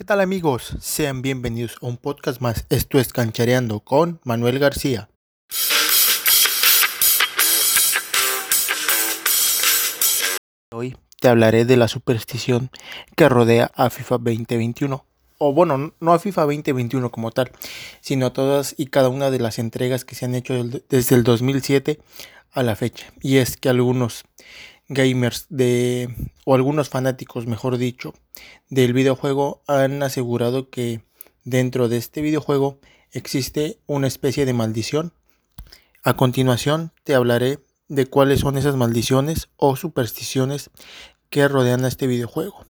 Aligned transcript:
¿Qué 0.00 0.04
tal 0.04 0.22
amigos? 0.22 0.78
Sean 0.80 1.20
bienvenidos 1.20 1.76
a 1.82 1.86
un 1.86 1.98
podcast 1.98 2.40
más. 2.40 2.64
Esto 2.70 2.98
es 2.98 3.12
Canchareando 3.12 3.80
con 3.80 4.18
Manuel 4.24 4.58
García. 4.58 5.10
Hoy 10.72 10.96
te 11.20 11.28
hablaré 11.28 11.66
de 11.66 11.76
la 11.76 11.86
superstición 11.86 12.70
que 13.14 13.28
rodea 13.28 13.70
a 13.74 13.90
FIFA 13.90 14.16
2021. 14.16 15.04
O 15.36 15.52
bueno, 15.52 15.92
no 16.00 16.12
a 16.14 16.18
FIFA 16.18 16.44
2021 16.44 17.10
como 17.10 17.30
tal, 17.30 17.52
sino 18.00 18.24
a 18.24 18.32
todas 18.32 18.74
y 18.78 18.86
cada 18.86 19.10
una 19.10 19.30
de 19.30 19.40
las 19.40 19.58
entregas 19.58 20.06
que 20.06 20.14
se 20.14 20.24
han 20.24 20.34
hecho 20.34 20.64
desde 20.88 21.14
el 21.14 21.24
2007 21.24 22.00
a 22.52 22.62
la 22.62 22.74
fecha. 22.74 23.12
Y 23.20 23.36
es 23.36 23.58
que 23.58 23.68
algunos 23.68 24.24
gamers 24.90 25.46
de 25.48 26.14
o 26.44 26.54
algunos 26.54 26.88
fanáticos, 26.88 27.46
mejor 27.46 27.78
dicho, 27.78 28.12
del 28.68 28.92
videojuego 28.92 29.62
han 29.68 30.02
asegurado 30.02 30.68
que 30.68 31.00
dentro 31.44 31.88
de 31.88 31.96
este 31.96 32.20
videojuego 32.20 32.80
existe 33.12 33.78
una 33.86 34.08
especie 34.08 34.44
de 34.44 34.52
maldición. 34.52 35.12
A 36.02 36.14
continuación 36.14 36.92
te 37.04 37.14
hablaré 37.14 37.60
de 37.88 38.06
cuáles 38.06 38.40
son 38.40 38.58
esas 38.58 38.74
maldiciones 38.74 39.48
o 39.56 39.76
supersticiones 39.76 40.70
que 41.30 41.46
rodean 41.46 41.84
a 41.84 41.88
este 41.88 42.08
videojuego. 42.08 42.66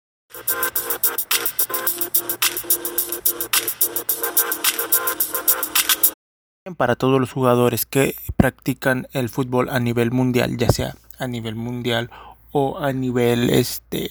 Para 6.77 6.97
todos 6.97 7.21
los 7.21 7.33
jugadores 7.33 7.87
que 7.87 8.17
practican 8.37 9.07
el 9.13 9.29
fútbol 9.29 9.71
a 9.71 9.79
nivel 9.79 10.11
mundial, 10.11 10.57
ya 10.59 10.69
sea 10.71 10.97
a 11.19 11.27
nivel 11.27 11.55
mundial 11.55 12.11
o 12.53 12.79
a 12.79 12.93
nivel 12.93 13.51
este 13.51 14.11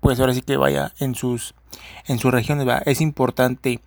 pues 0.00 0.20
ahora 0.20 0.34
sí 0.34 0.42
que 0.42 0.56
vaya 0.56 0.92
en 0.98 1.14
sus 1.14 1.54
en 2.06 2.18
sus 2.18 2.32
regiones 2.32 2.66
es 2.86 3.00
importante 3.00 3.80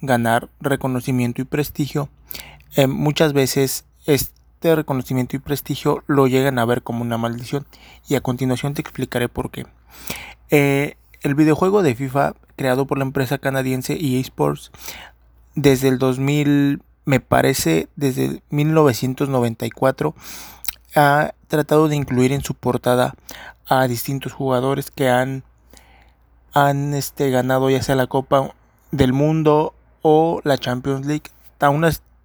ganar 0.00 0.48
reconocimiento 0.60 1.42
y 1.42 1.44
prestigio. 1.44 2.08
Eh, 2.76 2.86
muchas 2.86 3.32
veces 3.32 3.84
este 4.06 4.76
reconocimiento 4.76 5.36
y 5.36 5.40
prestigio 5.40 6.02
lo 6.06 6.26
llegan 6.26 6.58
a 6.58 6.64
ver 6.64 6.82
como 6.82 7.02
una 7.02 7.18
maldición. 7.18 7.66
Y 8.08 8.14
a 8.14 8.20
continuación 8.20 8.74
te 8.74 8.82
explicaré 8.82 9.28
por 9.28 9.50
qué. 9.50 9.66
Eh, 10.50 10.96
el 11.22 11.34
videojuego 11.34 11.82
de 11.82 11.94
FIFA 11.94 12.34
creado 12.56 12.86
por 12.86 12.98
la 12.98 13.04
empresa 13.04 13.38
canadiense 13.38 13.94
EA 13.94 14.20
Sports 14.20 14.70
desde 15.54 15.88
el 15.88 15.98
2000 15.98 16.82
me 17.04 17.20
parece 17.20 17.88
desde 17.96 18.42
1994 18.50 20.14
ha 20.94 21.34
tratado 21.48 21.88
de 21.88 21.96
incluir 21.96 22.32
en 22.32 22.42
su 22.42 22.54
portada 22.54 23.14
a 23.66 23.86
distintos 23.86 24.32
jugadores 24.32 24.90
que 24.90 25.08
han, 25.08 25.44
han 26.52 26.94
este, 26.94 27.30
ganado 27.30 27.70
ya 27.70 27.82
sea 27.82 27.94
la 27.94 28.06
Copa 28.06 28.52
del 28.90 29.12
Mundo 29.12 29.74
o 30.02 30.40
la 30.44 30.58
Champions 30.58 31.06
League. 31.06 31.30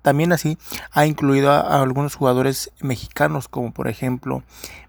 también 0.01 0.31
así 0.31 0.57
ha 0.91 1.05
incluido 1.05 1.51
a, 1.51 1.81
algunos 1.81 2.15
jugadores 2.15 2.71
mexicanos 2.79 3.47
como 3.47 3.71
por 3.71 3.87
ejemplo 3.87 4.43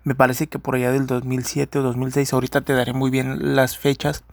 me 0.04 0.14
parece 0.14 0.46
que 0.46 0.58
por 0.58 0.76
allá 0.76 0.92
del 0.92 1.06
2007 1.06 1.78
o 1.78 1.82
2006 1.82 2.32
ahorita 2.32 2.60
te 2.60 2.72
daré 2.72 2.92
muy 2.92 3.10
bien 3.10 3.56
las 3.56 3.76
fechas 3.76 4.24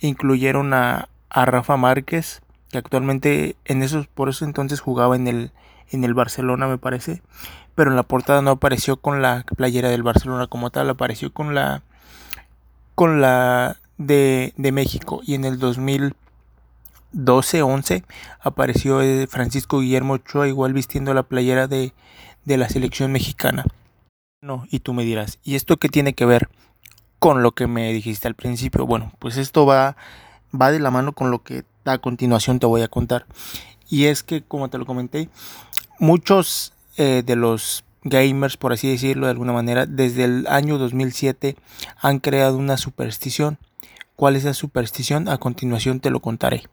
incluyeron 0.00 0.74
a, 0.74 1.08
a 1.30 1.44
Rafa 1.46 1.76
Márquez 1.76 2.42
que 2.70 2.78
actualmente 2.78 3.56
en 3.64 3.82
esos 3.82 4.06
por 4.08 4.28
eso 4.28 4.44
entonces 4.44 4.80
jugaba 4.80 5.16
en 5.16 5.28
el 5.28 5.52
en 5.90 6.04
el 6.04 6.14
Barcelona 6.14 6.66
me 6.66 6.78
parece 6.78 7.22
pero 7.74 7.90
en 7.90 7.96
la 7.96 8.02
portada 8.02 8.42
no 8.42 8.52
apareció 8.52 8.96
con 8.96 9.22
la 9.22 9.44
playera 9.56 9.88
del 9.88 10.02
Barcelona 10.02 10.46
como 10.46 10.70
tal, 10.70 10.90
apareció 10.90 11.32
con 11.32 11.54
la 11.54 11.82
con 12.94 13.20
la 13.20 13.76
de, 13.98 14.52
México 14.72 15.20
y 15.24 15.34
en 15.34 15.44
el 15.44 15.58
2012-11 15.58 18.04
apareció 18.40 19.02
eh, 19.02 19.26
Francisco 19.26 19.80
Guillermo 19.80 20.14
Ochoa 20.14 20.48
igual 20.48 20.72
vistiendo 20.72 21.14
la 21.14 21.22
playera 21.22 21.68
de, 21.68 21.92
de 22.44 22.56
la 22.56 22.68
selección 22.68 23.12
mexicana. 23.12 23.64
No, 24.40 24.66
y 24.70 24.80
tú 24.80 24.92
me 24.92 25.04
dirás, 25.04 25.38
¿y 25.44 25.54
esto 25.54 25.76
qué 25.76 25.88
tiene 25.88 26.14
que 26.14 26.26
ver 26.26 26.48
con 27.18 27.42
lo 27.42 27.52
que 27.52 27.68
me 27.68 27.92
dijiste 27.92 28.26
al 28.26 28.34
principio? 28.34 28.86
Bueno, 28.86 29.12
pues 29.20 29.36
esto 29.36 29.66
va, 29.66 29.96
va 30.58 30.72
de 30.72 30.80
la 30.80 30.90
mano 30.90 31.12
con 31.12 31.30
lo 31.30 31.42
que 31.42 31.64
a 31.84 31.98
continuación 31.98 32.58
te 32.58 32.66
voy 32.66 32.82
a 32.82 32.88
contar. 32.88 33.26
Y 33.88 34.06
es 34.06 34.22
que, 34.22 34.42
como 34.42 34.68
te 34.68 34.78
lo 34.78 34.86
comenté, 34.86 35.28
muchos 35.98 36.72
eh, 36.96 37.22
de 37.24 37.36
los 37.36 37.84
gamers, 38.04 38.56
por 38.56 38.72
así 38.72 38.88
decirlo 38.88 39.26
de 39.26 39.32
alguna 39.32 39.52
manera, 39.52 39.86
desde 39.86 40.24
el 40.24 40.46
año 40.48 40.78
2007 40.78 41.56
han 42.00 42.18
creado 42.18 42.56
una 42.56 42.76
superstición. 42.76 43.58
¿Cuál 44.16 44.36
es 44.36 44.44
la 44.44 44.54
superstición? 44.54 45.28
A 45.28 45.38
continuación 45.38 46.00
te 46.00 46.10
lo 46.10 46.20
contaré. 46.20 46.64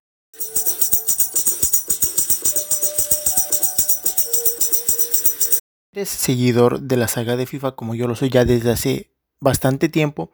eres 5.92 6.10
seguidor 6.10 6.82
de 6.82 6.98
la 6.98 7.08
saga 7.08 7.36
de 7.36 7.46
FIFA 7.46 7.72
como 7.72 7.96
yo 7.96 8.08
lo 8.08 8.16
soy 8.16 8.30
ya 8.30 8.46
desde 8.46 8.72
hace 8.72 9.12
bastante 9.42 9.90
tiempo, 9.90 10.32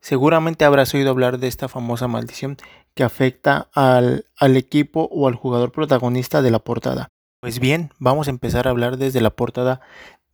seguramente 0.00 0.64
habrás 0.64 0.94
oído 0.94 1.10
hablar 1.10 1.38
de 1.38 1.48
esta 1.48 1.68
famosa 1.68 2.08
maldición 2.08 2.56
que 2.94 3.04
afecta 3.04 3.68
al, 3.74 4.26
al 4.36 4.56
equipo 4.56 5.08
o 5.12 5.28
al 5.28 5.34
jugador 5.34 5.72
protagonista 5.72 6.42
de 6.42 6.50
la 6.50 6.58
portada. 6.58 7.08
Pues 7.40 7.60
bien, 7.60 7.92
vamos 8.00 8.26
a 8.26 8.30
empezar 8.30 8.66
a 8.66 8.70
hablar 8.70 8.96
desde 8.96 9.20
la 9.20 9.30
portada 9.30 9.80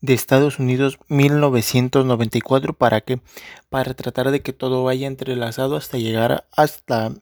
de 0.00 0.14
Estados 0.14 0.58
Unidos 0.58 0.98
1994 1.08 2.72
para 2.72 3.02
que 3.02 3.20
para 3.68 3.92
tratar 3.92 4.30
de 4.30 4.40
que 4.40 4.54
todo 4.54 4.84
vaya 4.84 5.06
entrelazado 5.06 5.76
hasta 5.76 5.98
llegar 5.98 6.46
hasta 6.56 7.12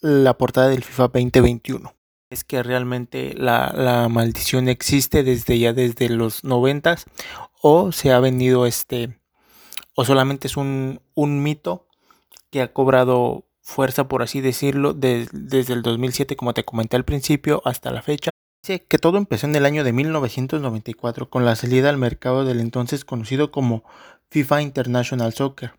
la 0.00 0.38
portada 0.38 0.68
del 0.68 0.84
FIFA 0.84 1.08
2021. 1.08 1.92
Es 2.30 2.44
que 2.44 2.62
realmente 2.62 3.34
la, 3.36 4.06
maldición 4.08 4.68
existe 4.68 5.24
desde 5.24 5.58
ya 5.58 5.72
desde 5.72 6.08
los 6.08 6.44
90 6.44 6.96
o 7.62 7.90
se 7.90 8.12
ha 8.12 8.20
venido 8.20 8.64
este 8.64 9.18
o 9.96 10.04
solamente 10.04 10.46
es 10.46 10.56
un, 10.56 11.00
mito 11.16 11.88
que 12.50 12.62
ha 12.62 12.72
cobrado 12.72 13.44
fuerza 13.60 14.06
por 14.06 14.22
así 14.22 14.40
decirlo 14.40 14.94
desde 14.94 15.72
el 15.72 15.82
2007 15.82 16.36
como 16.36 16.54
te 16.54 16.64
comenté 16.64 16.94
al 16.94 17.04
principio 17.04 17.60
hasta 17.64 17.90
la 17.90 18.02
fecha 18.02 18.30
Dice 18.62 18.84
que 18.84 18.98
todo 18.98 19.16
empezó 19.16 19.46
en 19.46 19.54
el 19.54 19.64
año 19.64 19.84
de 19.84 19.92
1994 19.92 21.30
con 21.30 21.44
la 21.44 21.56
salida 21.56 21.88
al 21.88 21.96
mercado 21.96 22.44
del 22.44 22.60
entonces 22.60 23.04
conocido 23.04 23.50
como 23.50 23.84
FIFA 24.30 24.62
International 24.62 25.32
Soccer. 25.32 25.72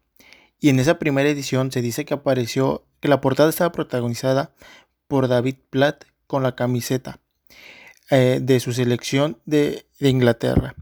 Y 0.59 0.69
en 0.69 0.79
esa 0.79 0.97
primera 0.97 1.29
edición 1.29 1.71
se 1.71 1.81
dice 1.81 2.05
que 2.05 2.13
apareció 2.13 2.85
que 2.99 3.07
la 3.07 3.21
portada 3.21 3.49
estaba 3.49 3.71
protagonizada 3.71 4.53
por 5.07 5.27
David 5.27 5.55
Platt 5.69 6.05
con 6.25 6.43
la 6.43 6.55
camiseta 6.55 7.19
eh, 8.09 8.39
de 8.41 8.59
su 8.59 8.73
selección 8.73 9.37
de, 9.45 9.85
Inglaterra. 9.99 10.75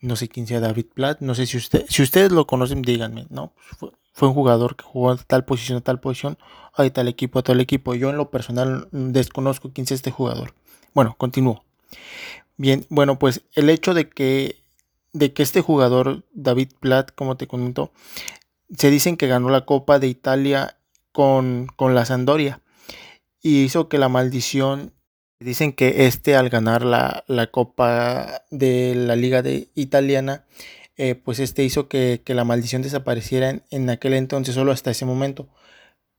No 0.00 0.16
sé 0.16 0.28
quién 0.28 0.46
sea 0.46 0.60
David 0.60 0.86
Platt, 0.94 1.20
no 1.20 1.34
sé 1.34 1.46
si 1.46 1.56
usted, 1.56 1.84
si 1.88 2.02
ustedes 2.02 2.32
lo 2.32 2.46
conocen, 2.46 2.82
díganme, 2.82 3.26
¿no? 3.30 3.54
Pues 3.78 3.92
un 4.22 4.34
jugador 4.34 4.76
que 4.76 4.84
jugó 4.84 5.10
a 5.10 5.16
tal 5.16 5.44
posición, 5.44 5.78
a 5.78 5.80
tal 5.80 6.00
posición, 6.00 6.38
a 6.72 6.88
tal 6.90 7.08
equipo, 7.08 7.38
a 7.38 7.42
tal 7.42 7.60
equipo. 7.60 7.94
Yo 7.94 8.10
en 8.10 8.16
lo 8.16 8.30
personal 8.30 8.88
desconozco 8.92 9.72
quién 9.72 9.84
es 9.84 9.92
este 9.92 10.10
jugador. 10.10 10.54
Bueno, 10.94 11.14
continúo. 11.18 11.64
Bien, 12.56 12.86
bueno, 12.88 13.18
pues 13.18 13.42
el 13.52 13.68
hecho 13.68 13.94
de 13.94 14.08
que, 14.08 14.62
de 15.12 15.32
que 15.32 15.42
este 15.42 15.60
jugador, 15.60 16.24
David 16.32 16.70
Platt, 16.78 17.10
como 17.14 17.36
te 17.36 17.48
comento, 17.48 17.92
se 18.76 18.90
dicen 18.90 19.16
que 19.16 19.26
ganó 19.26 19.48
la 19.50 19.64
Copa 19.64 19.98
de 19.98 20.06
Italia 20.06 20.76
con, 21.12 21.66
con 21.76 21.94
la 21.94 22.04
Sandoria 22.04 22.60
y 23.42 23.62
hizo 23.62 23.88
que 23.88 23.98
la 23.98 24.08
maldición, 24.08 24.92
dicen 25.40 25.72
que 25.72 26.06
este 26.06 26.36
al 26.36 26.48
ganar 26.48 26.84
la, 26.84 27.24
la 27.26 27.48
Copa 27.48 28.42
de 28.50 28.94
la 28.94 29.16
Liga 29.16 29.42
de 29.42 29.68
Italiana, 29.74 30.44
eh, 30.96 31.14
pues 31.14 31.40
este 31.40 31.64
hizo 31.64 31.88
que, 31.88 32.22
que, 32.24 32.34
la 32.34 32.44
maldición 32.44 32.82
desapareciera 32.82 33.50
en, 33.50 33.62
en, 33.70 33.90
aquel 33.90 34.14
entonces, 34.14 34.54
solo 34.54 34.72
hasta 34.72 34.90
ese 34.90 35.04
momento. 35.04 35.48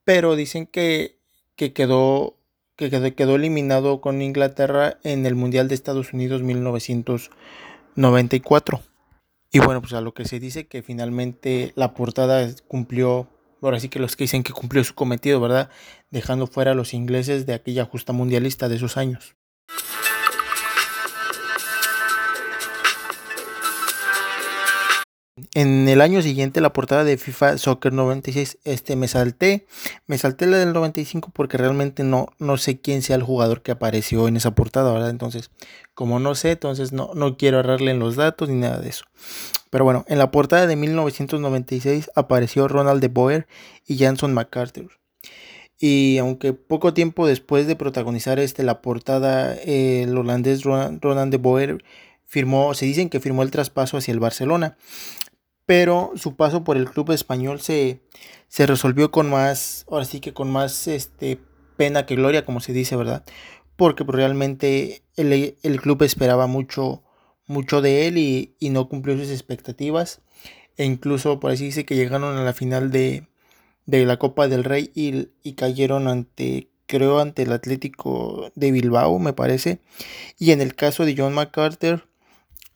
Pero 0.03 0.35
dicen 0.35 0.67
que, 0.67 1.17
que 1.55 1.73
quedó 1.73 2.37
que 2.75 3.13
quedó 3.15 3.35
eliminado 3.35 4.01
con 4.01 4.21
Inglaterra 4.21 4.99
en 5.03 5.25
el 5.25 5.35
Mundial 5.35 5.69
de 5.69 5.75
Estados 5.75 6.11
Unidos 6.13 6.43
1994. 6.43 8.81
Y 9.51 9.59
bueno, 9.59 9.81
pues 9.81 9.93
a 9.93 10.01
lo 10.01 10.13
que 10.13 10.25
se 10.25 10.41
dice 10.41 10.67
que 10.67 10.83
finalmente 10.83 11.71
la 11.75 11.93
portada 11.93 12.45
cumplió, 12.67 13.29
ahora 13.61 13.79
sí 13.79 13.87
que 13.87 13.99
los 13.99 14.17
que 14.17 14.25
dicen 14.25 14.43
que 14.43 14.51
cumplió 14.51 14.83
su 14.83 14.93
cometido, 14.93 15.39
¿verdad? 15.39 15.69
Dejando 16.11 16.47
fuera 16.47 16.71
a 16.71 16.75
los 16.75 16.93
ingleses 16.93 17.45
de 17.45 17.53
aquella 17.53 17.85
justa 17.85 18.11
mundialista 18.11 18.67
de 18.67 18.75
esos 18.75 18.97
años. 18.97 19.37
En 25.53 25.89
el 25.89 25.99
año 25.99 26.21
siguiente, 26.21 26.61
la 26.61 26.71
portada 26.71 27.03
de 27.03 27.17
FIFA 27.17 27.57
Soccer 27.57 27.91
96, 27.91 28.57
este 28.63 28.95
me 28.95 29.09
salté, 29.09 29.65
me 30.07 30.17
salté 30.17 30.45
la 30.45 30.57
del 30.57 30.71
95 30.71 31.31
porque 31.33 31.57
realmente 31.57 32.05
no, 32.05 32.29
no 32.39 32.55
sé 32.55 32.79
quién 32.79 33.01
sea 33.01 33.17
el 33.17 33.23
jugador 33.23 33.61
que 33.61 33.73
apareció 33.73 34.29
en 34.29 34.37
esa 34.37 34.55
portada, 34.55 34.93
¿verdad? 34.93 35.09
Entonces, 35.09 35.51
como 35.93 36.21
no 36.21 36.35
sé, 36.35 36.51
entonces 36.51 36.93
no, 36.93 37.11
no 37.15 37.35
quiero 37.35 37.59
agarrarle 37.59 37.91
en 37.91 37.99
los 37.99 38.15
datos 38.15 38.47
ni 38.47 38.55
nada 38.55 38.79
de 38.79 38.87
eso. 38.87 39.03
Pero 39.69 39.83
bueno, 39.83 40.05
en 40.07 40.19
la 40.19 40.31
portada 40.31 40.67
de 40.67 40.77
1996 40.77 42.11
apareció 42.15 42.69
Ronald 42.69 43.01
de 43.01 43.09
Boer 43.09 43.45
y 43.85 43.97
Janson 43.97 44.33
MacArthur. 44.33 44.91
Y 45.77 46.17
aunque 46.17 46.53
poco 46.53 46.93
tiempo 46.93 47.27
después 47.27 47.67
de 47.67 47.75
protagonizar 47.75 48.39
este, 48.39 48.63
la 48.63 48.81
portada, 48.81 49.53
el 49.53 50.17
holandés 50.17 50.63
Roland 50.63 51.29
de 51.29 51.37
Boer 51.37 51.83
firmó, 52.25 52.73
se 52.73 52.85
dicen 52.85 53.09
que 53.09 53.19
firmó 53.19 53.43
el 53.43 53.51
traspaso 53.51 53.97
hacia 53.97 54.11
el 54.11 54.19
Barcelona, 54.19 54.77
pero 55.65 56.11
su 56.15 56.35
paso 56.35 56.63
por 56.63 56.77
el 56.77 56.89
club 56.89 57.11
español 57.11 57.61
se, 57.61 58.01
se 58.47 58.65
resolvió 58.65 59.11
con 59.11 59.29
más, 59.29 59.85
ahora 59.89 60.05
sí 60.05 60.19
que 60.19 60.33
con 60.33 60.51
más 60.51 60.87
este, 60.87 61.39
pena 61.77 62.05
que 62.05 62.15
gloria, 62.15 62.45
como 62.45 62.59
se 62.59 62.73
dice, 62.73 62.95
¿verdad? 62.95 63.23
Porque 63.75 64.05
pues, 64.05 64.15
realmente 64.15 65.03
el, 65.15 65.57
el, 65.61 65.81
club 65.81 66.03
esperaba 66.03 66.47
mucho, 66.47 67.03
mucho 67.47 67.81
de 67.81 68.07
él 68.07 68.17
y, 68.17 68.55
y, 68.59 68.69
no 68.69 68.87
cumplió 68.89 69.17
sus 69.17 69.29
expectativas. 69.29 70.21
E 70.77 70.85
incluso 70.85 71.39
por 71.39 71.51
así 71.51 71.65
dice 71.65 71.85
que 71.85 71.95
llegaron 71.95 72.37
a 72.37 72.43
la 72.43 72.53
final 72.53 72.91
de, 72.91 73.27
de 73.85 74.05
la 74.05 74.17
Copa 74.17 74.47
del 74.47 74.63
Rey 74.63 74.91
y, 74.95 75.29
y, 75.43 75.53
cayeron 75.53 76.07
ante, 76.07 76.69
creo, 76.85 77.19
ante 77.19 77.43
el 77.43 77.51
Atlético 77.53 78.51
de 78.55 78.71
Bilbao, 78.71 79.19
me 79.19 79.33
parece. 79.33 79.79
Y 80.37 80.51
en 80.51 80.61
el 80.61 80.75
caso 80.75 81.05
de 81.05 81.15
John 81.17 81.33
MacArthur, 81.33 82.07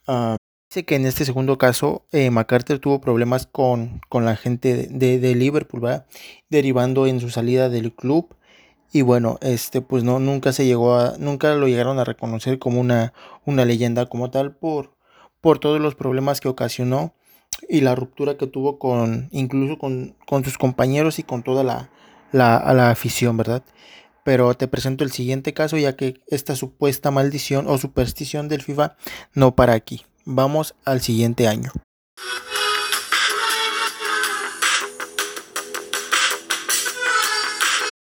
uh, 0.08 0.36
dice 0.70 0.86
que 0.86 0.96
en 0.96 1.06
este 1.08 1.26
segundo 1.26 1.58
caso 1.58 2.06
eh, 2.12 2.30
MacArthur 2.30 2.80
tuvo 2.80 3.02
problemas 3.02 3.48
con, 3.48 4.02
con 4.08 4.24
la 4.24 4.36
gente 4.36 4.88
de, 4.90 5.36
Liverpool, 5.36 5.82
¿verdad? 5.82 6.06
derivando 6.50 7.08
en 7.08 7.20
su 7.20 7.30
salida 7.30 7.70
del 7.70 7.92
club. 7.94 8.36
Y 8.92 9.02
bueno, 9.02 9.38
este 9.42 9.82
pues 9.82 10.04
no 10.04 10.20
nunca 10.20 10.52
se 10.52 10.66
llegó 10.66 10.96
a 10.96 11.16
nunca 11.20 11.54
lo 11.56 11.68
llegaron 11.68 12.00
a 12.00 12.04
reconocer 12.04 12.58
como 12.60 12.80
una 12.82 13.14
una 13.46 13.66
leyenda 13.66 14.08
como 14.08 14.32
tal 14.32 14.56
por 14.56 14.96
por 15.42 15.60
todos 15.60 15.80
los 15.80 15.96
problemas 15.96 16.42
que 16.42 16.48
ocasionó 16.48 17.14
y 17.68 17.82
la 17.82 17.96
ruptura 17.96 18.38
que 18.38 18.48
tuvo 18.48 18.80
con 18.80 19.30
incluso 19.32 19.78
con, 19.78 20.16
con 20.26 20.44
sus 20.44 20.58
compañeros 20.58 21.20
y 21.20 21.24
con 21.24 21.44
toda 21.44 21.64
la, 21.64 21.90
la, 22.32 22.74
la, 22.74 22.90
afición, 22.90 23.38
¿verdad? 23.38 23.64
Pero 24.24 24.56
te 24.56 24.68
presento 24.68 25.04
el 25.04 25.12
siguiente 25.12 25.54
caso 25.54 25.78
ya 25.78 25.96
que 25.96 26.22
esta 26.28 26.56
supuesta 26.56 27.12
maldición 27.12 27.68
o 27.68 27.78
superstición 27.78 28.48
del 28.50 28.64
FIFA 28.64 28.96
no 29.34 29.56
para 29.56 29.74
aquí. 29.74 30.04
Vamos 30.32 30.76
al 30.86 31.02
siguiente 31.02 31.48
año. 31.48 31.72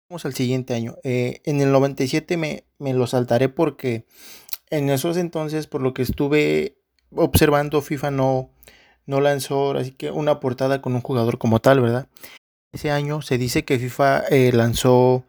Vamos 0.08 0.24
al 0.24 0.32
siguiente 0.32 0.72
año. 0.72 0.96
Eh, 1.04 1.42
en 1.44 1.60
el 1.60 1.72
97 1.72 2.38
me, 2.38 2.64
me 2.78 2.94
lo 2.94 3.06
saltaré 3.06 3.50
porque 3.50 4.06
en 4.70 4.88
esos 4.88 5.18
entonces, 5.18 5.66
por 5.66 5.82
lo 5.82 5.92
que 5.92 6.00
estuve 6.00 6.78
observando, 7.14 7.82
FIFA 7.82 8.12
no, 8.12 8.48
no 9.04 9.20
lanzó 9.20 9.72
así 9.72 9.90
que 9.90 10.10
una 10.10 10.40
portada 10.40 10.80
con 10.80 10.94
un 10.94 11.02
jugador 11.02 11.36
como 11.36 11.60
tal, 11.60 11.82
¿verdad? 11.82 12.08
Ese 12.72 12.90
año 12.90 13.20
se 13.20 13.36
dice 13.36 13.66
que 13.66 13.78
FIFA 13.78 14.20
eh, 14.30 14.52
lanzó 14.54 15.22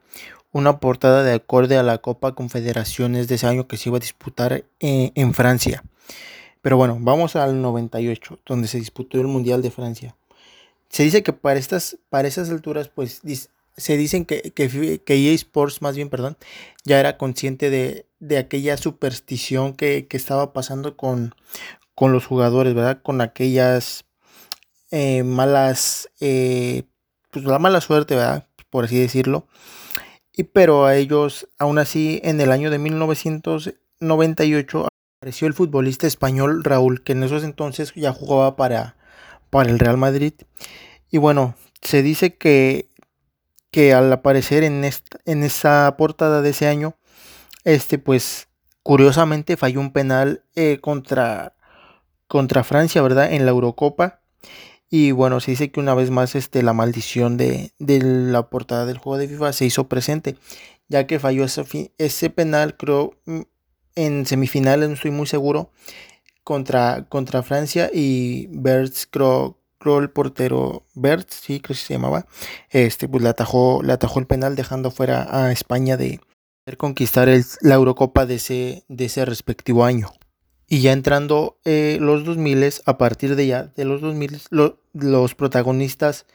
una 0.54 0.80
portada 0.80 1.24
de 1.24 1.34
acorde 1.34 1.78
a 1.78 1.84
la 1.84 1.98
Copa 1.98 2.34
Confederaciones 2.34 3.28
de 3.28 3.36
ese 3.36 3.48
año 3.48 3.68
que 3.68 3.76
se 3.76 3.90
iba 3.90 3.98
a 3.98 4.00
disputar 4.00 4.64
eh, 4.80 5.12
en 5.16 5.34
Francia. 5.34 5.84
Pero 6.62 6.78
bueno, 6.78 6.98
vamos 7.00 7.36
al 7.36 7.62
98, 7.62 8.40
donde 8.46 8.68
se 8.68 8.80
disputó 8.80 9.20
el 9.20 9.28
Mundial 9.28 9.62
de 9.62 9.72
Francia. 9.72 10.16
Se 10.90 11.04
dice 11.04 11.24
que 11.24 11.34
para 11.34 11.60
estas, 11.60 11.98
para 12.10 12.28
esas 12.28 12.50
alturas, 12.50 12.90
pues 12.90 13.22
se 13.78 13.98
dicen 13.98 14.26
que, 14.26 14.52
que, 14.52 15.02
que 15.04 15.16
EA 15.16 15.34
Sports, 15.34 15.82
más 15.82 15.96
bien, 15.96 16.10
perdón, 16.10 16.38
ya 16.84 17.00
era 17.00 17.18
consciente 17.18 17.70
de, 17.70 18.06
de 18.20 18.38
aquella 18.38 18.78
superstición 18.78 19.74
que, 19.74 20.08
que, 20.08 20.18
estaba 20.18 20.54
pasando 20.54 20.98
con, 20.98 21.36
con 21.94 22.12
los 22.12 22.26
jugadores, 22.26 22.74
¿verdad? 22.74 23.02
Con 23.04 23.22
aquellas 23.22 24.06
eh, 24.92 25.24
malas, 25.24 26.10
eh, 26.20 26.84
pues 27.32 27.46
la 27.46 27.60
mala 27.60 27.80
suerte, 27.82 28.16
¿verdad? 28.16 28.48
Por 28.70 28.86
así 28.86 29.00
decirlo. 29.00 29.48
Y 30.34 30.44
pero 30.44 30.86
a 30.86 30.96
ellos, 30.96 31.48
aún 31.58 31.80
así, 31.80 32.20
en 32.24 32.40
el 32.42 32.52
año 32.52 32.70
de 32.72 32.80
1998 32.80 34.88
apareció 35.28 35.50
el 35.50 35.54
futbolista 35.54 36.08
español 36.08 36.64
Raúl, 36.64 37.04
que 37.04 37.12
en 37.12 37.22
esos 37.22 37.44
entonces 37.44 37.92
ya 37.96 38.14
jugaba 38.14 38.56
para, 38.56 38.96
para 39.50 39.70
el 39.70 39.78
Real 39.78 39.98
Madrid. 39.98 40.32
Y 41.12 41.18
bueno, 41.18 41.56
se 41.82 42.02
dice 42.02 42.38
que, 42.38 42.90
que 43.70 43.94
al 43.94 44.14
aparecer 44.14 44.64
en, 44.64 44.86
esta, 44.86 45.20
en 45.26 45.44
esa 45.44 45.94
portada 45.98 46.42
de 46.42 46.52
ese 46.52 46.70
año, 46.70 46.96
este 47.66 48.00
pues 48.00 48.48
curiosamente 48.84 49.58
falló 49.58 49.82
un 49.82 49.92
penal 49.92 50.46
eh, 50.56 50.80
contra 50.80 51.58
contra 52.30 52.64
Francia, 52.64 53.02
¿verdad? 53.02 53.34
En 53.34 53.44
la 53.44 53.52
Eurocopa. 53.52 54.22
Y 54.90 55.12
bueno, 55.12 55.42
se 55.42 55.52
dice 55.52 55.72
que 55.72 55.82
una 55.82 55.94
vez 55.94 56.10
más 56.10 56.36
este, 56.36 56.64
la 56.64 56.72
maldición 56.72 57.36
de, 57.36 57.74
de 57.80 58.00
la 58.02 58.50
portada 58.50 58.86
del 58.86 58.98
juego 58.98 59.18
de 59.18 59.28
FIFA 59.28 59.52
se 59.52 59.66
hizo 59.66 59.90
presente, 59.90 60.38
ya 60.88 61.06
que 61.06 61.20
falló 61.20 61.44
ese, 61.44 61.92
ese 61.98 62.30
penal, 62.30 62.78
creo, 62.78 63.20
mm, 63.26 63.42
en 63.98 64.26
semifinales, 64.26 64.88
no 64.88 64.96
estoy 64.96 65.12
muy 65.12 65.28
seguro, 65.28 65.72
contra, 66.44 67.06
contra 67.10 67.44
Francia 67.44 67.90
y 67.94 68.48
Bertz, 68.52 69.06
creo 69.08 69.58
el 70.00 70.10
portero 70.10 70.86
Bertz, 70.96 71.42
sí, 71.42 71.60
creo 71.60 71.76
que 71.76 71.82
se 71.82 71.94
llamaba, 71.94 72.26
este, 72.70 73.08
pues 73.08 73.24
le 73.24 73.30
atajó, 73.30 73.82
le 73.84 73.94
atajó 73.94 74.20
el 74.20 74.28
penal 74.28 74.56
dejando 74.56 74.92
fuera 74.92 75.28
a 75.30 75.52
España 75.52 75.98
de 75.98 76.20
conquistar 76.78 77.30
el, 77.30 77.46
la 77.62 77.76
Eurocopa 77.76 78.26
de 78.26 78.36
ese, 78.36 78.84
de 78.90 79.06
ese 79.06 79.24
respectivo 79.26 79.86
año. 79.86 80.12
Y 80.68 80.82
ya 80.82 80.92
entrando 80.92 81.60
eh, 81.64 81.98
los 82.02 82.26
2000, 82.26 82.74
a 82.86 82.98
partir 82.98 83.38
de 83.38 83.48
ya 83.48 83.64
de 83.64 83.86
los 83.86 84.02
2000, 84.02 84.42
lo, 84.50 84.82
los 84.94 85.34
protagonistas 85.34 86.26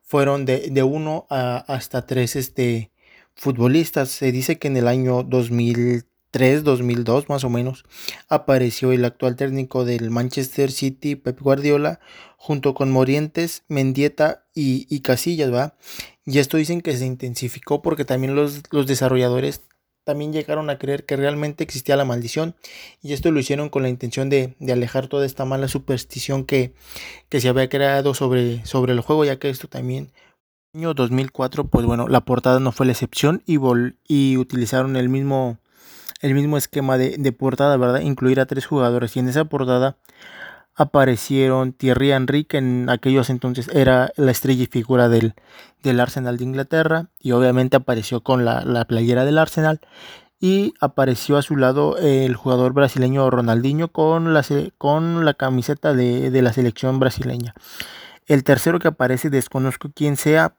fueron 0.00 0.46
de, 0.46 0.70
de 0.70 0.82
uno 0.82 1.26
a, 1.28 1.58
hasta 1.58 2.06
tres 2.06 2.36
este, 2.36 2.90
futbolistas. 3.34 4.08
Se 4.08 4.32
dice 4.32 4.58
que 4.58 4.68
en 4.68 4.78
el 4.78 4.88
año 4.88 5.22
2003, 5.24 6.11
2002 6.32 7.28
más 7.28 7.44
o 7.44 7.50
menos, 7.50 7.84
apareció 8.28 8.92
el 8.92 9.04
actual 9.04 9.36
técnico 9.36 9.84
del 9.84 10.10
Manchester 10.10 10.70
City, 10.72 11.16
Pep 11.16 11.40
Guardiola, 11.40 12.00
junto 12.36 12.74
con 12.74 12.90
Morientes, 12.90 13.62
Mendieta 13.68 14.44
y, 14.54 14.86
y 14.94 15.00
Casillas, 15.00 15.52
¿va? 15.52 15.76
Y 16.24 16.38
esto 16.38 16.56
dicen 16.56 16.80
que 16.80 16.96
se 16.96 17.06
intensificó 17.06 17.82
porque 17.82 18.04
también 18.04 18.34
los, 18.34 18.62
los 18.70 18.86
desarrolladores 18.86 19.62
también 20.04 20.32
llegaron 20.32 20.68
a 20.70 20.78
creer 20.78 21.04
que 21.04 21.16
realmente 21.16 21.62
existía 21.62 21.96
la 21.96 22.04
maldición 22.04 22.56
y 23.02 23.12
esto 23.12 23.30
lo 23.30 23.38
hicieron 23.38 23.68
con 23.68 23.82
la 23.82 23.88
intención 23.88 24.30
de, 24.30 24.56
alejar 24.68 25.06
toda 25.06 25.26
esta 25.26 25.44
mala 25.44 25.68
superstición 25.68 26.44
que, 26.44 26.74
que, 27.28 27.40
se 27.40 27.48
había 27.48 27.68
creado 27.68 28.14
sobre, 28.14 28.64
sobre 28.66 28.92
el 28.92 29.00
juego 29.00 29.24
ya 29.24 29.38
que 29.38 29.48
esto 29.48 29.68
también 29.68 30.10
año 30.74 30.94
2004 30.94 31.68
pues 31.68 31.86
bueno 31.86 32.08
la 32.08 32.22
portada 32.22 32.58
no 32.58 32.72
fue 32.72 32.86
la 32.86 32.92
excepción 32.92 33.42
y, 33.46 33.58
y 34.08 34.36
utilizaron 34.38 34.96
el 34.96 35.08
mismo 35.08 35.58
el 36.22 36.34
mismo 36.34 36.56
esquema 36.56 36.96
de, 36.96 37.16
de 37.18 37.32
portada 37.32 37.76
verdad 37.76 38.00
incluir 38.00 38.40
a 38.40 38.46
tres 38.46 38.64
jugadores. 38.64 39.14
Y 39.16 39.20
en 39.20 39.28
esa 39.28 39.44
portada 39.44 39.98
aparecieron 40.74 41.72
Thierry 41.72 42.12
Henry, 42.12 42.44
que 42.44 42.58
en 42.58 42.88
aquellos 42.88 43.28
entonces 43.28 43.68
era 43.74 44.12
la 44.16 44.30
estrella 44.30 44.62
y 44.62 44.66
figura 44.66 45.08
del, 45.08 45.34
del 45.82 46.00
Arsenal 46.00 46.38
de 46.38 46.44
Inglaterra, 46.44 47.08
y 47.18 47.32
obviamente 47.32 47.76
apareció 47.76 48.22
con 48.22 48.44
la, 48.44 48.62
la, 48.62 48.86
playera 48.86 49.24
del 49.24 49.38
Arsenal, 49.38 49.80
y 50.40 50.74
apareció 50.80 51.36
a 51.36 51.42
su 51.42 51.56
lado 51.56 51.98
el 51.98 52.34
jugador 52.34 52.72
brasileño 52.72 53.30
Ronaldinho 53.30 53.88
con 53.88 54.34
la, 54.34 54.44
con 54.78 55.24
la 55.24 55.34
camiseta 55.34 55.92
de, 55.94 56.30
de 56.30 56.42
la 56.42 56.52
selección 56.52 56.98
brasileña. 56.98 57.54
El 58.26 58.42
tercero 58.44 58.78
que 58.78 58.88
aparece, 58.88 59.30
desconozco 59.30 59.90
quién 59.94 60.16
sea, 60.16 60.54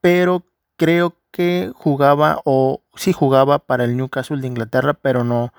pero 0.00 0.46
creo 0.76 1.16
que 1.30 1.72
jugaba 1.74 2.40
o 2.44 2.82
sí 2.94 3.12
jugaba 3.12 3.58
para 3.58 3.84
el 3.84 3.96
Newcastle 3.96 4.40
de 4.40 4.46
Inglaterra, 4.46 4.94
pero 4.94 5.24
no, 5.24 5.52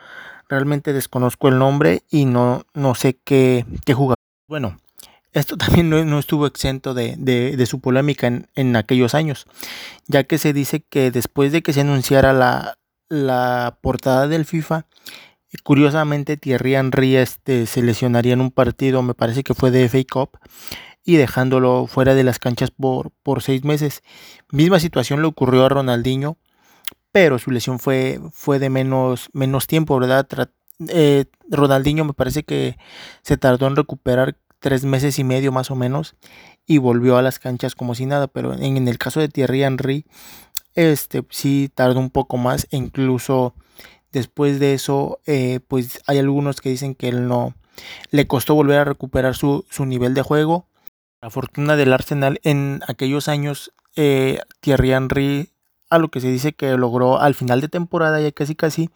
Realmente 0.47 0.93
desconozco 0.93 1.47
el 1.47 1.57
nombre 1.57 2.03
y 2.09 2.25
no, 2.25 2.65
no 2.73 2.93
sé 2.93 3.17
qué, 3.23 3.65
qué 3.83 3.93
jugador. 3.93 4.17
Bueno, 4.47 4.77
esto 5.33 5.57
también 5.57 5.89
no, 5.89 6.19
estuvo 6.19 6.45
exento 6.45 6.93
de, 6.93 7.15
de, 7.17 7.65
su 7.65 7.79
polémica 7.79 8.27
en, 8.27 8.47
en, 8.55 8.75
aquellos 8.75 9.15
años, 9.15 9.47
ya 10.07 10.23
que 10.23 10.37
se 10.37 10.53
dice 10.53 10.81
que 10.81 11.09
después 11.09 11.51
de 11.51 11.63
que 11.63 11.73
se 11.73 11.81
anunciara 11.81 12.31
la, 12.31 12.77
la 13.09 13.79
portada 13.81 14.27
del 14.27 14.45
FIFA, 14.45 14.85
curiosamente 15.63 16.37
Thierry 16.37 16.75
Henry 16.75 17.15
este, 17.15 17.65
se 17.65 17.81
lesionaría 17.81 18.33
en 18.33 18.41
un 18.41 18.51
partido, 18.51 19.01
me 19.01 19.15
parece 19.15 19.43
que 19.43 19.55
fue 19.55 19.71
de 19.71 19.89
FA 19.89 20.03
Cup, 20.11 20.37
y 21.05 21.17
dejándolo 21.17 21.85
fuera 21.87 22.15
de 22.15 22.23
las 22.23 22.39
canchas 22.39 22.71
por, 22.71 23.11
por 23.23 23.43
seis 23.43 23.63
meses. 23.63 24.01
Misma 24.51 24.79
situación 24.79 25.21
le 25.21 25.27
ocurrió 25.27 25.63
a 25.65 25.69
Ronaldinho, 25.69 26.37
pero 27.11 27.39
su 27.39 27.51
lesión 27.51 27.79
fue, 27.79 28.19
fue 28.33 28.59
de 28.59 28.69
menos, 28.69 29.29
menos 29.31 29.67
tiempo, 29.67 29.97
¿verdad? 29.99 30.27
Eh, 30.89 31.25
Ronaldinho 31.49 32.03
me 32.03 32.13
parece 32.13 32.43
que 32.43 32.77
se 33.21 33.37
tardó 33.37 33.67
en 33.67 33.75
recuperar 33.75 34.37
tres 34.59 34.83
meses 34.83 35.19
y 35.19 35.23
medio 35.23 35.51
más 35.51 35.69
o 35.69 35.75
menos 35.75 36.15
y 36.65 36.79
volvió 36.79 37.17
a 37.17 37.21
las 37.21 37.37
canchas 37.37 37.75
como 37.75 37.93
si 37.93 38.07
nada, 38.07 38.27
pero 38.27 38.53
en, 38.53 38.87
el 38.87 38.97
caso 38.97 39.19
de 39.19 39.29
Thierry 39.29 39.63
Henry, 39.63 40.05
este 40.73 41.23
sí 41.29 41.69
tardó 41.73 41.99
un 41.99 42.09
poco 42.09 42.37
más 42.37 42.67
e 42.71 42.77
incluso 42.77 43.53
después 44.11 44.59
de 44.59 44.73
eso, 44.73 45.19
eh, 45.27 45.59
pues 45.67 46.01
hay 46.07 46.17
algunos 46.17 46.61
que 46.61 46.69
dicen 46.69 46.95
que 46.95 47.09
él 47.09 47.27
no 47.27 47.53
le 48.09 48.25
costó 48.27 48.55
volver 48.55 48.79
a 48.79 48.85
recuperar 48.85 49.35
su, 49.35 49.65
su 49.69 49.85
nivel 49.85 50.15
de 50.15 50.23
juego. 50.23 50.67
La 51.25 51.31
fortuna 51.31 51.75
del 51.75 51.91
Arsenal 51.91 52.39
en 52.43 52.83
aquellos 52.87 53.29
años, 53.29 53.73
eh, 53.95 54.37
Thierry 54.59 54.91
Henry 54.91 55.49
a 55.89 55.97
lo 55.97 56.09
que 56.09 56.21
se 56.21 56.27
dice 56.29 56.53
que 56.53 56.77
logró 56.77 57.19
al 57.19 57.33
final 57.33 57.61
de 57.61 57.67
temporada, 57.67 58.21
ya 58.21 58.31
casi 58.31 58.53
casi, 58.53 58.91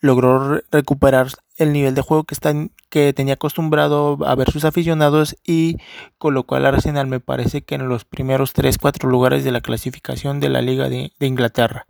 logró 0.00 0.62
recuperar 0.70 1.28
el 1.58 1.74
nivel 1.74 1.94
de 1.94 2.00
juego 2.00 2.24
que, 2.24 2.70
que 2.88 3.12
tenía 3.12 3.34
acostumbrado 3.34 4.16
a 4.24 4.34
ver 4.36 4.50
sus 4.50 4.64
aficionados 4.64 5.36
y 5.44 5.76
colocó 6.16 6.54
al 6.54 6.64
Arsenal, 6.64 7.08
me 7.08 7.20
parece 7.20 7.60
que 7.60 7.74
en 7.74 7.90
los 7.90 8.06
primeros 8.06 8.54
3-4 8.54 9.06
lugares 9.06 9.44
de 9.44 9.52
la 9.52 9.60
clasificación 9.60 10.40
de 10.40 10.48
la 10.48 10.62
Liga 10.62 10.88
de, 10.88 11.12
de 11.18 11.26
Inglaterra. 11.26 11.86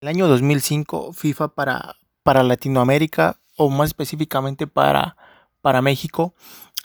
El 0.00 0.08
año 0.08 0.28
2005, 0.28 1.12
FIFA 1.12 1.48
para, 1.48 1.96
para 2.22 2.44
Latinoamérica, 2.44 3.40
o 3.60 3.68
más 3.68 3.90
específicamente 3.90 4.66
para, 4.66 5.18
para 5.60 5.82
México, 5.82 6.32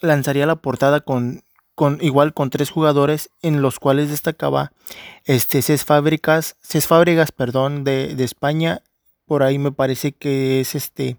lanzaría 0.01 0.45
la 0.45 0.57
portada 0.57 0.99
con, 0.99 1.41
con 1.73 1.99
igual 2.01 2.33
con 2.33 2.49
tres 2.49 2.69
jugadores 2.69 3.29
en 3.41 3.61
los 3.61 3.79
cuales 3.79 4.09
destacaba 4.09 4.73
este 5.23 5.61
Cés 5.61 5.85
Fábricas, 5.85 6.57
Cés 6.61 6.85
Fábricas, 6.85 7.31
perdón, 7.31 7.85
de, 7.85 8.21
España. 8.21 8.81
Por 9.25 9.41
ahí 9.41 9.57
me 9.57 9.71
parece 9.71 10.11
que 10.11 10.59
es 10.59 10.75
este 10.75 11.15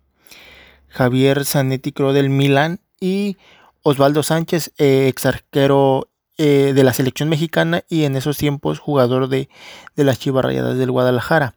Javier 0.88 1.46
Zanetti, 1.46 1.90
creo, 1.90 2.12
del 2.12 2.28
Milan. 2.28 2.80
Y 3.00 3.38
Osvaldo 3.80 4.22
Sánchez, 4.22 4.72
eh, 4.76 5.08
ex 5.08 5.24
arquero 5.24 6.10
eh, 6.36 6.72
de 6.74 6.84
la 6.84 6.92
selección 6.92 7.30
mexicana 7.30 7.82
y 7.88 8.04
en 8.04 8.14
esos 8.14 8.36
tiempos 8.36 8.78
jugador 8.78 9.28
de, 9.28 9.48
de 9.94 10.04
las 10.04 10.18
Chivas 10.18 10.44
Rayadas 10.44 10.76
del 10.76 10.90
Guadalajara. 10.90 11.54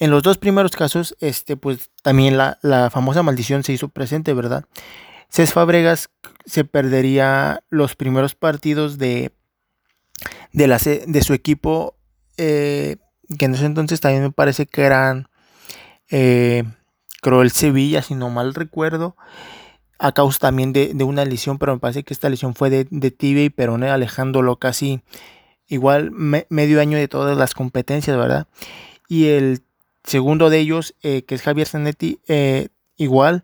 En 0.00 0.10
los 0.10 0.22
dos 0.22 0.38
primeros 0.38 0.72
casos, 0.72 1.14
este, 1.20 1.58
pues 1.58 1.90
también 2.02 2.38
la, 2.38 2.88
famosa 2.90 3.22
maldición 3.22 3.62
se 3.62 3.74
hizo 3.74 3.88
presente, 3.88 4.32
¿verdad? 4.32 4.64
Cés 5.28 5.52
Fabregas 5.52 6.08
se 6.46 6.64
perdería 6.64 7.62
los 7.68 7.96
primeros 7.96 8.34
partidos 8.34 8.96
de, 8.96 9.32
de, 10.52 10.66
la, 10.66 10.78
de 10.78 11.22
su 11.22 11.34
equipo, 11.34 11.98
eh, 12.38 12.96
que 13.38 13.44
en 13.44 13.54
ese 13.54 13.66
entonces 13.66 14.00
también 14.00 14.22
me 14.22 14.32
parece 14.32 14.64
que 14.64 14.84
eran, 14.84 15.28
eh, 16.08 16.64
creo, 17.20 17.42
el 17.42 17.50
Sevilla, 17.50 18.00
si 18.00 18.14
no 18.14 18.30
mal 18.30 18.54
recuerdo, 18.54 19.16
a 19.98 20.12
causa 20.12 20.38
también 20.38 20.72
de, 20.72 20.94
una 21.04 21.26
lesión, 21.26 21.58
pero 21.58 21.74
me 21.74 21.78
parece 21.78 22.04
que 22.04 22.14
esta 22.14 22.30
lesión 22.30 22.54
fue 22.54 22.70
de, 22.70 22.88
de 22.90 23.10
tibia 23.10 23.44
y 23.44 23.50
peroné, 23.50 23.90
alejándolo 23.90 24.58
casi 24.58 25.02
igual 25.66 26.10
medio 26.10 26.80
año 26.80 26.96
de 26.96 27.06
todas 27.06 27.36
las 27.36 27.52
competencias, 27.52 28.16
¿verdad? 28.16 28.48
Y 29.06 29.26
el 29.26 29.62
segundo 30.04 30.50
de 30.50 30.58
ellos, 30.58 30.94
eh, 31.02 31.22
que 31.22 31.34
es 31.34 31.42
Javier 31.42 31.66
Zanetti, 31.66 32.20
eh, 32.28 32.68
igual, 32.96 33.42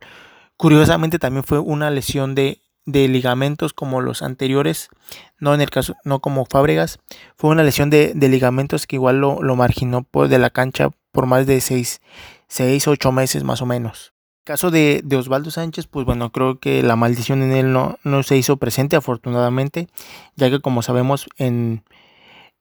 curiosamente 0.56 1.18
también 1.18 1.44
fue 1.44 1.58
una 1.58 1.90
lesión 1.90 2.34
de, 2.34 2.60
ligamentos 2.84 3.72
como 3.72 4.00
los 4.00 4.22
anteriores, 4.22 4.90
no 5.38 5.54
en 5.54 5.60
el 5.60 5.70
caso, 5.70 5.96
no 6.04 6.20
como 6.20 6.46
Fábregas, 6.46 6.98
fue 7.36 7.50
una 7.50 7.64
lesión 7.64 7.90
de, 7.90 8.14
ligamentos 8.14 8.86
que 8.86 8.96
igual 8.96 9.20
lo, 9.20 9.56
marginó 9.56 10.02
por 10.04 10.28
de 10.28 10.38
la 10.38 10.50
cancha 10.50 10.90
por 11.10 11.26
más 11.26 11.46
de 11.46 11.60
6, 11.60 12.00
6, 12.48 12.88
8 12.88 13.12
meses 13.12 13.42
más 13.42 13.60
o 13.60 13.66
menos. 13.66 14.12
Caso 14.44 14.70
de, 14.70 15.02
Osvaldo 15.18 15.50
Sánchez, 15.50 15.88
pues 15.88 16.06
bueno, 16.06 16.30
creo 16.30 16.60
que 16.60 16.84
la 16.84 16.94
maldición 16.94 17.42
en 17.42 17.50
él 17.50 17.72
no, 17.72 17.98
no 18.04 18.22
se 18.22 18.36
hizo 18.36 18.58
presente 18.58 18.94
afortunadamente, 18.94 19.88
ya 20.36 20.48
que 20.48 20.60
como 20.60 20.82
sabemos 20.82 21.26
en 21.36 21.82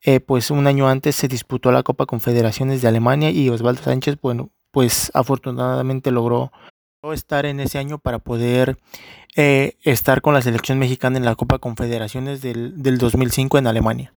eh, 0.06 0.20
pues 0.20 0.52
un 0.52 0.68
año 0.68 0.88
antes 0.88 1.16
se 1.16 1.26
disputó 1.26 1.72
la 1.72 1.82
Copa 1.82 2.06
Confederaciones 2.06 2.80
de 2.80 2.86
Alemania 2.86 3.30
y 3.30 3.48
Osvaldo 3.48 3.82
Sánchez, 3.82 4.18
bueno, 4.22 4.50
pues 4.70 5.10
afortunadamente 5.14 6.12
logró 6.12 6.52
estar 7.12 7.44
en 7.44 7.58
ese 7.58 7.78
año 7.78 7.98
para 7.98 8.20
poder 8.20 8.78
eh, 9.34 9.76
estar 9.82 10.22
con 10.22 10.32
la 10.32 10.42
selección 10.42 10.78
mexicana 10.78 11.18
en 11.18 11.24
la 11.24 11.34
Copa 11.34 11.58
Confederaciones 11.58 12.40
del, 12.40 12.80
del 12.80 12.98
2005 12.98 13.58
en 13.58 13.66
Alemania. 13.66 14.14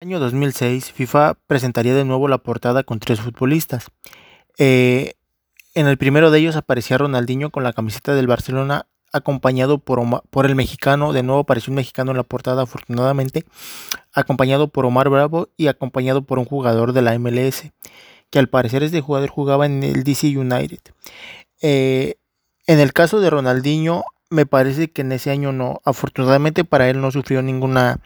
año 0.00 0.20
2006, 0.20 0.92
FIFA 0.92 1.34
presentaría 1.48 1.94
de 1.94 2.04
nuevo 2.04 2.28
la 2.28 2.38
portada 2.38 2.84
con 2.84 3.00
tres 3.00 3.20
futbolistas. 3.20 3.88
Eh, 4.56 5.14
en 5.74 5.86
el 5.86 5.98
primero 5.98 6.30
de 6.30 6.38
ellos 6.38 6.54
aparecía 6.54 6.98
Ronaldinho 6.98 7.50
con 7.50 7.64
la 7.64 7.72
camiseta 7.72 8.14
del 8.14 8.26
Barcelona 8.26 8.86
acompañado 9.12 9.78
por, 9.78 10.00
por 10.30 10.46
el 10.46 10.54
mexicano, 10.54 11.12
de 11.12 11.22
nuevo 11.22 11.40
apareció 11.40 11.70
un 11.70 11.76
mexicano 11.76 12.10
en 12.10 12.16
la 12.16 12.22
portada 12.22 12.62
afortunadamente, 12.62 13.44
acompañado 14.12 14.68
por 14.68 14.86
Omar 14.86 15.08
Bravo 15.08 15.48
y 15.56 15.66
acompañado 15.68 16.22
por 16.22 16.38
un 16.38 16.44
jugador 16.44 16.92
de 16.92 17.02
la 17.02 17.18
MLS, 17.18 17.72
que 18.30 18.38
al 18.38 18.48
parecer 18.48 18.82
este 18.82 19.00
jugador 19.00 19.30
jugaba 19.30 19.66
en 19.66 19.82
el 19.82 20.04
DC 20.04 20.36
United. 20.38 20.80
Eh, 21.62 22.16
en 22.66 22.78
el 22.78 22.92
caso 22.92 23.20
de 23.20 23.30
Ronaldinho, 23.30 24.04
me 24.30 24.46
parece 24.46 24.90
que 24.90 25.02
en 25.02 25.10
ese 25.10 25.30
año 25.30 25.52
no, 25.52 25.80
afortunadamente 25.84 26.64
para 26.64 26.88
él 26.88 27.00
no 27.00 27.10
sufrió 27.10 27.42
ninguna, 27.42 28.00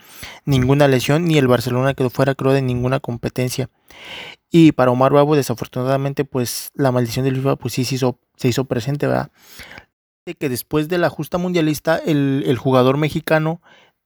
ninguna 0.46 0.88
lesión, 0.88 1.26
ni 1.26 1.37
el 1.37 1.46
Barcelona 1.46 1.92
quedó 1.92 2.08
fuera 2.08 2.34
creo 2.34 2.52
de 2.52 2.62
ninguna 2.62 2.99
competencia. 2.99 3.68
Y 4.50 4.73
para 4.73 4.90
Omar 4.90 5.12
Bravo, 5.12 5.37
desafortunadamente, 5.37 6.25
pues 6.25 6.70
la 6.75 6.92
maldición 6.92 7.25
del 7.25 7.37
FIFA 7.37 7.56
pues 7.56 7.75
sí 7.75 7.84
se 7.84 7.96
hizo, 7.96 8.18
se 8.37 8.49
hizo 8.49 8.64
presente, 8.64 9.06
¿verdad? 9.06 9.30
Que 10.32 10.48
después 10.48 10.88
de 10.88 10.96
la 10.96 11.10
justa 11.10 11.36
mundialista 11.36 11.98
el, 11.98 12.56
jugador 12.58 12.96
mexicano 12.96 13.60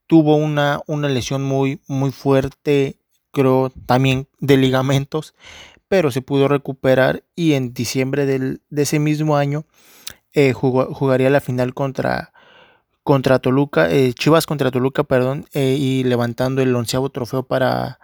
tuvo 0.08 0.34
una, 0.34 0.80
una, 0.86 1.08
lesión 1.08 1.44
muy, 1.44 1.80
muy 1.86 2.10
fuerte, 2.10 2.98
creo 3.30 3.70
también 3.86 4.26
de 4.40 4.56
ligamentos, 4.56 5.34
pero 5.86 6.10
se 6.10 6.22
pudo 6.22 6.48
recuperar 6.48 7.22
y 7.36 7.52
en 7.52 7.72
diciembre 7.72 8.26
de 8.26 8.58
ese 8.82 8.98
mismo 8.98 9.36
año 9.36 9.64
eh, 10.32 10.52
jugaría 10.52 11.30
la 11.30 11.40
final 11.40 11.72
contra, 11.72 12.32
contra 13.04 13.38
Toluca, 13.38 13.90
eh, 13.90 14.12
Chivas 14.12 14.46
contra 14.46 14.72
Toluca, 14.72 15.04
perdón, 15.04 15.46
eh, 15.52 15.76
y 15.78 16.02
levantando 16.02 16.62
el 16.62 16.74
onceavo 16.74 17.10
trofeo 17.10 17.44
para, 17.44 18.00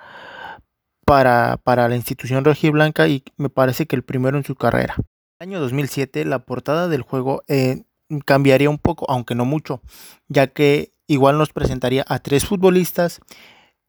para, 1.05 1.59
para 1.65 1.89
la 1.89 1.97
institución 1.97 2.45
rojiblanca 2.45 3.09
y 3.09 3.25
me 3.37 3.49
parece 3.51 3.87
que 3.87 3.97
el 3.97 4.05
primero 4.05 4.39
en 4.39 4.45
su 4.45 4.55
carrera. 4.55 4.95
El 5.41 5.49
año 5.49 5.61
2007 5.61 6.25
la 6.25 6.45
portada 6.45 6.89
del 6.89 7.03
juego 7.03 7.43
cambiaría 8.25 8.71
un 8.71 8.79
poco, 8.79 9.11
aunque 9.11 9.35
no 9.35 9.45
mucho, 9.45 9.83
ya 10.29 10.49
que 10.49 10.93
igual 11.07 11.39
nos 11.39 11.53
presentaría 11.53 12.05
a 12.09 12.19
tres 12.19 12.45
futbolistas, 12.45 13.21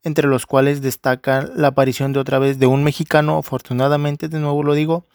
entre 0.03 0.27
los 0.27 0.45
cuales 0.45 0.81
destaca 0.81 1.49
la 1.55 1.69
aparición 1.69 2.13
de 2.13 2.19
otra 2.19 2.39
vez 2.39 2.59
de 2.59 2.67
un 2.67 2.83
mexicano, 2.83 3.37
afortunadamente, 3.37 4.29
de 4.29 4.39
nuevo 4.39 4.63
lo 4.63 4.73
digo, 4.73 5.07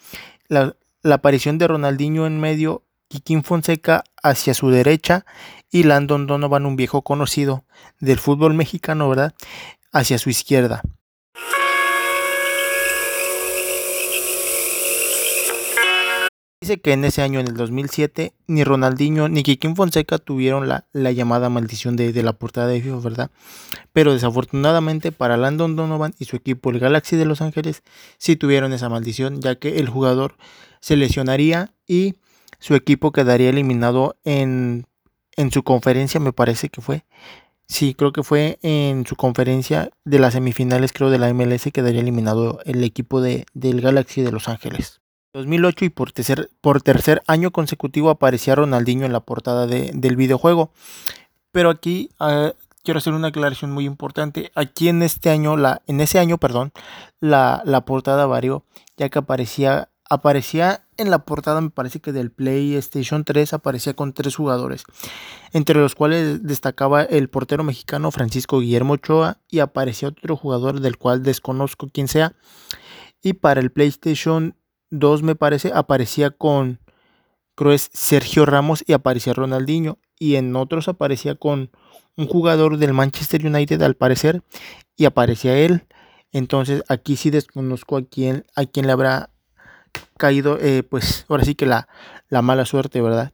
la, 0.48 0.76
aparición 1.04 1.58
de 1.58 1.68
Ronaldinho 1.68 2.26
en 2.26 2.40
medio, 2.40 2.84
Kikín 3.08 3.42
Fonseca 3.42 4.04
hacia 4.22 4.54
su 4.54 4.70
derecha 4.70 5.24
y 5.70 5.84
Landon 5.84 6.26
Donovan, 6.26 6.66
un 6.66 6.76
viejo 6.76 7.02
conocido 7.02 7.64
del 8.00 8.18
fútbol 8.18 8.54
mexicano, 8.54 9.08
¿verdad? 9.08 9.34
Hacia 9.92 10.18
su 10.18 10.30
izquierda. 10.30 10.82
Dice 16.62 16.78
que 16.78 16.92
en 16.92 17.06
ese 17.06 17.22
año, 17.22 17.40
en 17.40 17.48
el 17.48 17.54
2007, 17.54 18.34
ni 18.46 18.64
Ronaldinho 18.64 19.30
ni 19.30 19.42
Kikín 19.42 19.76
Fonseca 19.76 20.18
tuvieron 20.18 20.68
la, 20.68 20.84
llamada 20.92 21.48
maldición 21.48 21.96
de, 21.96 22.12
la 22.22 22.34
portada 22.34 22.66
de 22.66 22.82
FIFA, 22.82 22.98
¿verdad? 22.98 23.30
Pero 23.94 24.12
desafortunadamente 24.12 25.10
para 25.10 25.38
Landon 25.38 25.74
Donovan 25.74 26.12
y 26.18 26.26
su 26.26 26.36
equipo, 26.36 26.68
el 26.68 26.78
Galaxy 26.78 27.16
de 27.16 27.24
Los 27.24 27.40
Ángeles, 27.40 27.82
sí 28.18 28.36
tuvieron 28.36 28.74
esa 28.74 28.90
maldición, 28.90 29.40
ya 29.40 29.54
que 29.54 29.78
el 29.78 29.88
jugador 29.88 30.36
se 30.80 30.96
lesionaría 30.96 31.72
y 31.86 32.16
su 32.58 32.74
equipo 32.74 33.10
quedaría 33.10 33.48
eliminado 33.48 34.18
en, 34.24 34.86
su 35.52 35.62
conferencia, 35.62 36.20
me 36.20 36.34
parece 36.34 36.68
que 36.68 36.82
fue. 36.82 37.06
Sí, 37.68 37.94
creo 37.94 38.12
que 38.12 38.22
fue 38.22 38.58
en 38.60 39.06
su 39.06 39.16
conferencia 39.16 39.92
de 40.04 40.18
las 40.18 40.34
semifinales, 40.34 40.92
creo, 40.92 41.08
de 41.08 41.18
la 41.18 41.32
MLS, 41.32 41.70
quedaría 41.72 42.02
eliminado 42.02 42.60
el 42.66 42.84
equipo 42.84 43.22
de, 43.22 43.46
del 43.54 43.80
Galaxy 43.80 44.20
de 44.20 44.30
Los 44.30 44.46
Ángeles. 44.46 44.99
2008 45.32 45.84
y 45.84 45.88
por 45.90 46.12
tercer, 46.12 46.50
por 46.60 46.82
tercer 46.82 47.22
año 47.26 47.50
consecutivo 47.50 48.10
aparecía 48.10 48.54
Ronaldinho 48.54 49.06
en 49.06 49.12
la 49.12 49.20
portada 49.20 49.66
del 49.66 50.16
videojuego. 50.16 50.72
Pero 51.52 51.70
aquí 51.70 52.10
ah, 52.18 52.52
quiero 52.82 52.98
hacer 52.98 53.12
una 53.12 53.28
aclaración 53.28 53.70
muy 53.70 53.84
importante. 53.84 54.50
Aquí 54.54 54.88
en 54.88 55.02
este 55.02 55.30
año, 55.30 55.56
en 55.86 56.00
ese 56.00 56.18
año, 56.18 56.38
perdón, 56.38 56.72
la, 57.20 57.62
la 57.64 57.84
portada 57.84 58.26
varió, 58.26 58.64
ya 58.96 59.08
que 59.08 59.18
aparecía, 59.18 59.90
aparecía 60.08 60.86
en 60.96 61.10
la 61.10 61.20
portada, 61.20 61.60
me 61.60 61.70
parece 61.70 62.00
que 62.00 62.12
del 62.12 62.30
PlayStation 62.30 63.24
3 63.24 63.54
aparecía 63.54 63.94
con 63.94 64.12
tres 64.12 64.36
jugadores, 64.36 64.84
entre 65.52 65.80
los 65.80 65.94
cuales 65.94 66.42
destacaba 66.42 67.02
el 67.02 67.30
portero 67.30 67.64
mexicano 67.64 68.10
Francisco 68.10 68.60
Guillermo 68.60 68.94
Ochoa 68.94 69.38
y 69.48 69.60
aparecía 69.60 70.08
otro 70.08 70.36
jugador 70.36 70.80
del 70.80 70.98
cual 70.98 71.22
desconozco 71.22 71.88
quién 71.92 72.08
sea. 72.08 72.34
Y 73.22 73.34
para 73.34 73.60
el 73.60 73.70
PlayStation 73.70 74.56
2, 74.90 75.22
me 75.22 75.34
parece, 75.34 75.72
aparecía 75.74 76.30
con, 76.30 76.80
creo 77.54 77.72
es 77.72 77.90
Sergio 77.92 78.46
Ramos 78.46 78.84
y 78.86 78.92
aparecía 78.92 79.32
Ronaldinho. 79.32 79.98
Y 80.18 80.36
en 80.36 80.54
otros 80.54 80.88
aparecía 80.88 81.34
con 81.34 81.70
un 82.16 82.26
jugador 82.26 82.76
del 82.76 82.92
Manchester 82.92 83.46
United, 83.46 83.80
al 83.82 83.94
parecer, 83.94 84.42
y 84.96 85.06
aparecía 85.06 85.56
él. 85.56 85.86
Entonces 86.32 86.82
aquí 86.88 87.16
sí 87.16 87.30
desconozco 87.30 87.96
a 87.96 88.02
quién, 88.02 88.44
a 88.54 88.64
quién 88.66 88.86
le 88.86 88.92
habrá 88.92 89.30
caído, 90.16 90.58
eh, 90.60 90.82
pues 90.82 91.24
ahora 91.28 91.44
sí 91.44 91.54
que 91.54 91.66
la, 91.66 91.88
la 92.28 92.42
mala 92.42 92.66
suerte, 92.66 93.00
¿verdad? 93.00 93.32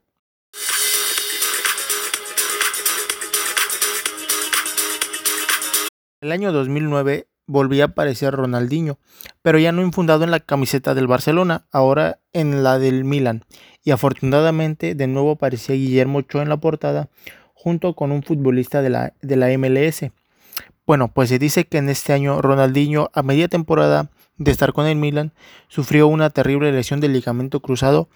El 6.21 6.33
año 6.33 6.53
2009 6.53 7.29
volvía 7.47 7.85
a 7.85 7.87
aparecer 7.88 8.35
Ronaldinho, 8.35 8.99
pero 9.43 9.59
ya 9.59 9.73
no 9.73 9.83
infundado 9.83 10.25
en 10.25 10.31
la 10.31 10.41
camiseta 10.41 10.95
del 10.95 11.07
Barcelona, 11.07 11.67
ahora 11.71 12.19
en 12.33 12.62
la 12.62 12.79
del 12.79 13.05
Milan. 13.05 13.45
Y 13.85 13.93
afortunadamente 13.93 14.95
de 14.95 15.07
nuevo 15.07 15.33
aparecía 15.33 15.75
Guillermo 15.75 16.19
Ochoa 16.19 16.43
en 16.43 16.49
la 16.49 16.57
portada, 16.57 17.09
junto 17.55 17.95
con 17.95 18.12
un 18.12 18.23
futbolista 18.23 18.83
de 18.83 18.91
la, 18.91 19.12
de 19.23 19.37
la 19.37 19.49
MLS. 19.59 20.11
Bueno, 20.87 21.09
pues 21.09 21.29
se 21.29 21.38
dice 21.38 21.67
que 21.67 21.79
en 21.79 21.88
este 21.88 22.12
año 22.12 22.41
Ronaldinho, 22.41 23.11
a 23.12 23.23
media 23.23 23.49
temporada 23.49 24.11
de 24.38 24.50
estar 24.50 24.73
con 24.73 24.87
el 24.87 24.97
Milan, 24.97 25.33
sufrió 25.69 26.07
una 26.07 26.31
terrible 26.31 26.71
lesión 26.73 27.00
del 27.00 27.12
ligamento 27.12 27.61
cruzado 27.61 28.09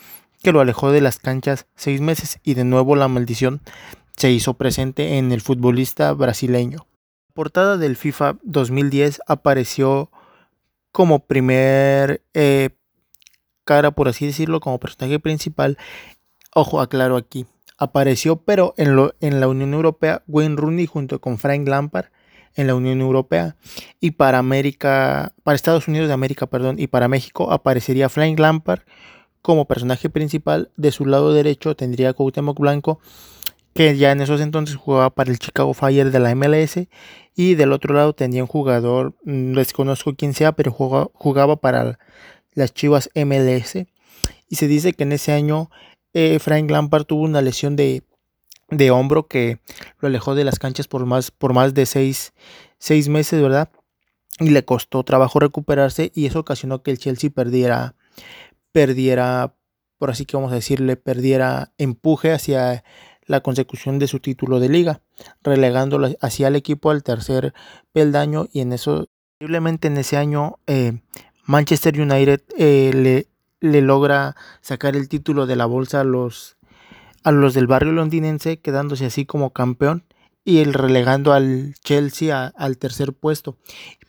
que 0.43 0.53
lo 0.53 0.61
alejó 0.61 0.91
de 0.93 1.01
las 1.01 1.19
canchas 1.19 1.67
seis 1.75 2.01
meses 2.01 2.39
y 2.43 2.55
de 2.55 2.65
nuevo 2.65 2.97
la 2.97 3.09
maldición 3.09 3.61
se 4.17 4.31
hizo 4.31 4.55
presente 4.55 5.19
en 5.19 5.33
el 5.33 5.41
futbolista 5.41 6.13
brasileño. 6.13 6.87
Portada 7.33 7.77
del 7.77 7.97
FIFA 7.97 8.39
2010 8.43 9.21
apareció 9.27 10.11
como 10.93 11.21
primer 11.21 12.23
eh, 12.35 12.71
cara, 13.65 13.93
por 13.93 14.09
así 14.09 14.27
decirlo, 14.27 14.61
como 14.61 14.81
personaje 14.81 15.19
principal. 15.19 15.79
Ojo, 16.55 16.81
aclaro 16.81 17.17
aquí. 17.17 17.47
Apareció, 17.79 18.37
pero 18.37 18.75
en, 18.77 18.97
lo, 18.97 19.15
en 19.21 19.41
la 19.41 19.49
Unión 19.49 19.73
Europea, 19.73 20.23
Wayne 20.27 20.57
Rooney 20.57 20.87
junto 20.87 21.21
con 21.21 21.39
Frank 21.39 21.67
Lampard 21.67 22.07
en 22.57 22.67
la 22.67 22.75
Unión 22.75 23.01
Europea 23.01 23.57
y 24.01 24.13
para 24.13 24.39
América, 24.39 25.33
para 25.45 25.57
Estados 25.57 25.89
Unidos 25.89 26.09
de 26.09 26.15
América, 26.15 26.47
perdón, 26.47 26.77
y 26.79 26.89
para 26.89 27.09
México 27.09 27.53
aparecería 27.53 28.09
Frank 28.09 28.39
Lampard 28.39 28.81
como 29.43 29.67
personaje 29.67 30.11
principal. 30.11 30.71
De 30.77 30.91
su 30.91 31.07
lado 31.07 31.33
derecho 31.33 31.77
tendría 31.77 32.13
Cuauhtémoc 32.13 32.59
Blanco, 32.59 33.01
que 33.81 33.97
ya 33.97 34.13
en 34.13 34.21
esos 34.21 34.43
entonces 34.43 34.77
jugaba 34.77 35.09
para 35.09 35.31
el 35.31 35.39
Chicago 35.39 35.73
Fire 35.73 36.11
de 36.11 36.21
la 36.21 36.35
MLS 36.35 36.87
y 37.35 37.55
del 37.55 37.73
otro 37.73 37.95
lado 37.95 38.13
tendría 38.13 38.43
un 38.43 38.47
jugador, 38.47 39.15
mm, 39.25 39.55
desconozco 39.55 40.15
quién 40.15 40.35
sea, 40.35 40.53
pero 40.53 40.71
jugaba, 40.71 41.09
jugaba 41.15 41.57
para 41.57 41.99
las 42.53 42.75
Chivas 42.75 43.09
MLS 43.15 43.87
y 44.51 44.57
se 44.57 44.69
dice 44.69 44.93
que 44.93 45.05
en 45.05 45.13
ese 45.13 45.33
año 45.33 45.71
eh, 46.13 46.39
Frank 46.41 46.71
Lampard 46.71 47.05
tuvo 47.05 47.23
una 47.23 47.41
lesión 47.41 47.75
de 47.75 48.03
de 48.69 48.91
hombro 48.91 49.29
que 49.29 49.61
lo 49.99 50.09
alejó 50.09 50.35
de 50.35 50.45
las 50.45 50.59
canchas 50.59 50.87
por 50.87 51.07
más, 51.07 51.31
por 51.31 51.55
más 51.55 51.73
de 51.73 51.87
seis, 51.87 52.35
seis 52.79 53.09
meses, 53.09 53.41
¿verdad? 53.41 53.71
Y 54.41 54.51
le 54.51 54.63
costó 54.63 55.05
trabajo 55.05 55.41
recuperarse 55.41 56.13
y 56.15 56.27
eso 56.27 56.41
ocasionó 56.41 56.83
que 56.83 56.91
el 56.91 56.99
Chelsea 56.99 57.31
perdiera, 57.31 57.95
perdiera, 58.73 59.55
por 59.97 60.11
así 60.11 60.27
que 60.27 60.37
vamos 60.37 60.53
a 60.53 60.57
decirle, 60.57 60.97
perdiera 60.97 61.73
empuje 61.79 62.31
hacia 62.31 62.85
la 63.31 63.43
consecución 63.43 64.01
de 64.01 64.09
su 64.09 64.19
título 64.19 64.59
de 64.59 64.69
liga, 64.69 65.03
relegándolo 65.45 66.09
hacia 66.21 66.49
el 66.49 66.57
equipo 66.57 66.91
al 66.91 67.05
tercer 67.05 67.55
peldaño 67.93 68.49
y 68.53 68.59
en 68.59 68.73
eso, 68.73 69.07
posiblemente 69.39 69.87
en 69.87 69.99
ese 69.99 70.17
año, 70.17 70.59
eh, 70.67 71.01
Manchester 71.47 72.01
United 72.01 72.43
eh, 72.59 72.91
le, 72.93 73.29
le 73.61 73.83
logra 73.83 74.35
sacar 74.63 74.97
el 74.97 75.09
título 75.09 75.47
de 75.47 75.55
la 75.55 75.67
bolsa 75.67 76.01
a 76.01 76.05
los 76.05 76.57
a 77.23 77.31
los 77.31 77.55
del 77.55 77.69
barrio 77.69 77.93
londinense, 77.93 78.59
quedándose 78.59 79.07
así 79.07 79.27
como 79.27 79.51
campeón 79.51 80.05
y 80.43 80.59
el 80.59 80.75
relegando 80.75 81.33
al 81.33 81.75
Chelsea 81.85 82.53
al 82.57 82.79
tercer 82.79 83.13
puesto. 83.13 83.59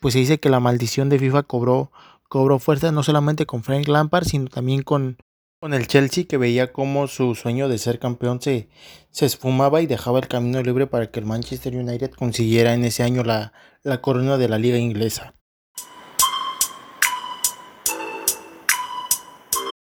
Pues 0.00 0.14
se 0.14 0.20
dice 0.20 0.40
que 0.40 0.50
la 0.50 0.58
maldición 0.58 1.10
de 1.10 1.20
FIFA 1.20 1.44
cobró, 1.44 1.92
cobró 2.28 2.58
fuerza 2.58 2.90
no 2.90 3.04
solamente 3.04 3.46
con 3.46 3.62
Frank 3.62 3.86
Lampard, 3.86 4.24
sino 4.24 4.48
también 4.48 4.82
con, 4.82 5.18
con 5.62 5.74
el 5.74 5.86
Chelsea 5.86 6.24
que 6.24 6.38
veía 6.38 6.72
como 6.72 7.06
su 7.06 7.36
sueño 7.36 7.68
de 7.68 7.78
ser 7.78 8.00
campeón 8.00 8.42
se, 8.42 8.68
se 9.12 9.26
esfumaba 9.26 9.80
y 9.80 9.86
dejaba 9.86 10.18
el 10.18 10.26
camino 10.26 10.60
libre 10.60 10.88
para 10.88 11.12
que 11.12 11.20
el 11.20 11.24
Manchester 11.26 11.76
United 11.76 12.10
consiguiera 12.10 12.74
en 12.74 12.84
ese 12.84 13.04
año 13.04 13.22
la, 13.22 13.52
la 13.84 14.00
corona 14.00 14.38
de 14.38 14.48
la 14.48 14.58
liga 14.58 14.78
inglesa. 14.78 15.36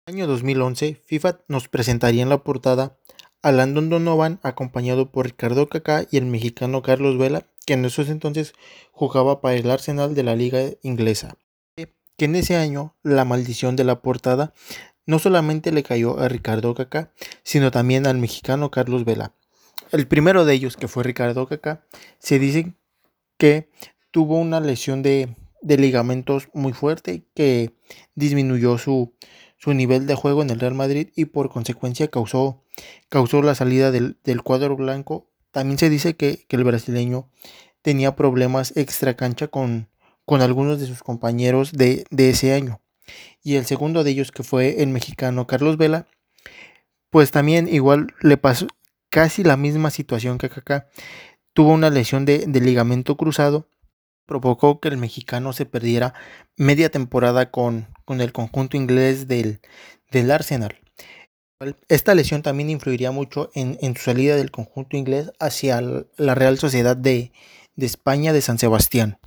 año 0.06 0.28
2011, 0.28 1.02
FIFA 1.04 1.40
nos 1.48 1.68
presentaría 1.68 2.22
en 2.22 2.30
la 2.30 2.44
portada 2.44 3.00
a 3.42 3.52
Landon 3.52 3.90
Donovan 3.90 4.40
acompañado 4.44 5.12
por 5.12 5.26
Ricardo 5.26 5.68
Kaká 5.68 6.06
y 6.12 6.18
el 6.18 6.28
mexicano 6.28 6.84
Carlos 6.84 7.18
Vela, 7.18 7.48
que 7.66 7.74
en 7.74 7.86
esos 7.86 8.10
entonces 8.10 8.54
jugaba 8.92 9.42
para 9.42 9.56
el 9.56 9.72
Arsenal 9.72 10.14
de 10.14 10.22
la 10.22 10.36
liga 10.36 10.62
inglesa. 10.84 11.40
Que 11.76 12.26
en 12.26 12.36
ese 12.36 12.56
año 12.56 12.96
la 13.02 13.26
maldición 13.26 13.76
de 13.76 13.84
la 13.84 14.04
portada 14.04 14.54
no 15.06 15.20
solamente 15.20 15.72
le 15.72 15.84
cayó 15.84 16.20
a 16.20 16.28
Ricardo 16.28 16.74
Kaká, 16.74 17.12
sino 17.44 17.72
también 17.72 18.08
al 18.08 18.18
mexicano 18.18 18.72
Carlos 18.72 19.06
Vela. 19.06 19.34
El 19.92 20.08
primero 20.08 20.46
de 20.46 20.54
ellos, 20.54 20.78
que 20.78 20.88
fue 20.88 21.04
Ricardo 21.04 21.48
Kaká, 21.48 21.86
se 22.20 22.40
dice 22.40 22.74
que 23.38 23.70
tuvo 24.12 24.40
una 24.40 24.60
lesión 24.60 25.04
de, 25.04 25.36
de 25.62 25.78
ligamentos 25.78 26.50
muy 26.54 26.74
fuerte 26.74 27.26
que 27.34 27.74
disminuyó 28.16 28.78
su, 28.78 29.14
su 29.58 29.74
nivel 29.74 30.06
de 30.06 30.14
juego 30.14 30.44
en 30.44 30.52
el 30.52 30.60
Real 30.60 30.76
Madrid 30.76 31.10
y 31.16 31.26
por 31.26 31.50
consecuencia 31.50 32.08
causó, 32.08 32.62
causó 33.10 33.42
la 33.42 33.56
salida 33.56 33.90
del, 33.90 34.16
cuadro 34.44 34.76
blanco. 34.76 35.28
También 35.50 35.80
se 35.80 35.90
dice 35.90 36.16
que, 36.16 36.46
el 36.50 36.64
brasileño 36.64 37.30
tenía 37.82 38.16
problemas 38.16 38.78
extra 38.78 39.16
cancha 39.16 39.48
con, 39.48 39.90
con 40.24 40.44
algunos 40.44 40.80
de 40.80 40.86
sus 40.86 41.02
compañeros 41.02 41.72
de, 41.72 42.06
ese 42.16 42.54
año. 42.54 42.80
Y 43.46 43.58
el 43.58 43.68
segundo 43.68 44.04
de 44.04 44.10
ellos, 44.10 44.32
que 44.32 44.42
fue 44.42 44.82
el 44.82 44.90
mexicano 44.90 45.46
Carlos 45.46 45.78
Vela, 45.78 46.08
pues 47.12 47.30
también 47.30 47.68
igual 47.68 48.08
le 48.22 48.38
pasó 48.38 48.66
casi 49.12 49.44
la 49.44 49.56
misma 49.56 49.92
situación 49.92 50.40
que 50.40 50.48
acá. 50.48 50.90
Tuvo 51.54 51.72
una 51.72 51.92
lesión 51.92 52.26
de, 52.26 52.46
de 52.48 52.60
ligamento 52.60 53.16
cruzado 53.16 53.70
provocó 54.26 54.80
que 54.80 54.88
el 54.88 54.98
mexicano 54.98 55.54
se 55.54 55.68
perdiera 55.68 56.16
media 56.58 56.90
temporada 56.90 57.52
con, 57.52 57.88
con 58.04 58.20
el 58.20 58.32
conjunto 58.32 58.78
inglés 58.78 59.28
del, 59.28 59.60
del, 60.10 60.32
Arsenal. 60.32 60.80
Esta 61.88 62.16
lesión 62.16 62.42
también 62.42 62.72
influiría 62.72 63.12
mucho 63.12 63.52
en, 63.54 63.78
en, 63.80 63.96
su 63.96 64.06
salida 64.06 64.38
del 64.38 64.50
conjunto 64.50 64.98
inglés 64.98 65.32
hacia 65.40 65.82
la 66.18 66.34
Real 66.34 66.58
Sociedad 66.58 66.98
de, 66.98 67.32
de 67.76 67.86
España 67.86 68.34
de 68.34 68.42
San 68.42 68.58
Sebastián. 68.58 69.20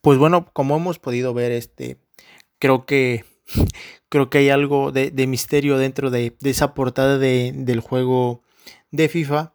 Pues 0.00 0.18
bueno, 0.18 0.50
como 0.52 0.76
hemos 0.76 0.98
podido 0.98 1.34
ver, 1.34 1.52
este, 1.52 1.98
creo 2.58 2.86
que 2.86 3.24
creo 4.08 4.30
que 4.30 4.38
hay 4.38 4.50
algo 4.50 4.92
de, 4.92 5.10
de 5.10 5.26
misterio 5.26 5.78
dentro 5.78 6.10
de, 6.10 6.36
de 6.40 6.50
esa 6.50 6.74
portada 6.74 7.18
de, 7.18 7.52
del 7.54 7.80
juego 7.80 8.42
de 8.90 9.08
FIFA, 9.08 9.54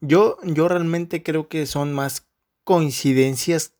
yo, 0.00 0.38
yo 0.44 0.68
realmente 0.68 1.22
creo 1.22 1.48
que 1.48 1.66
son 1.66 1.92
más 1.92 2.28
coincidencias 2.64 3.74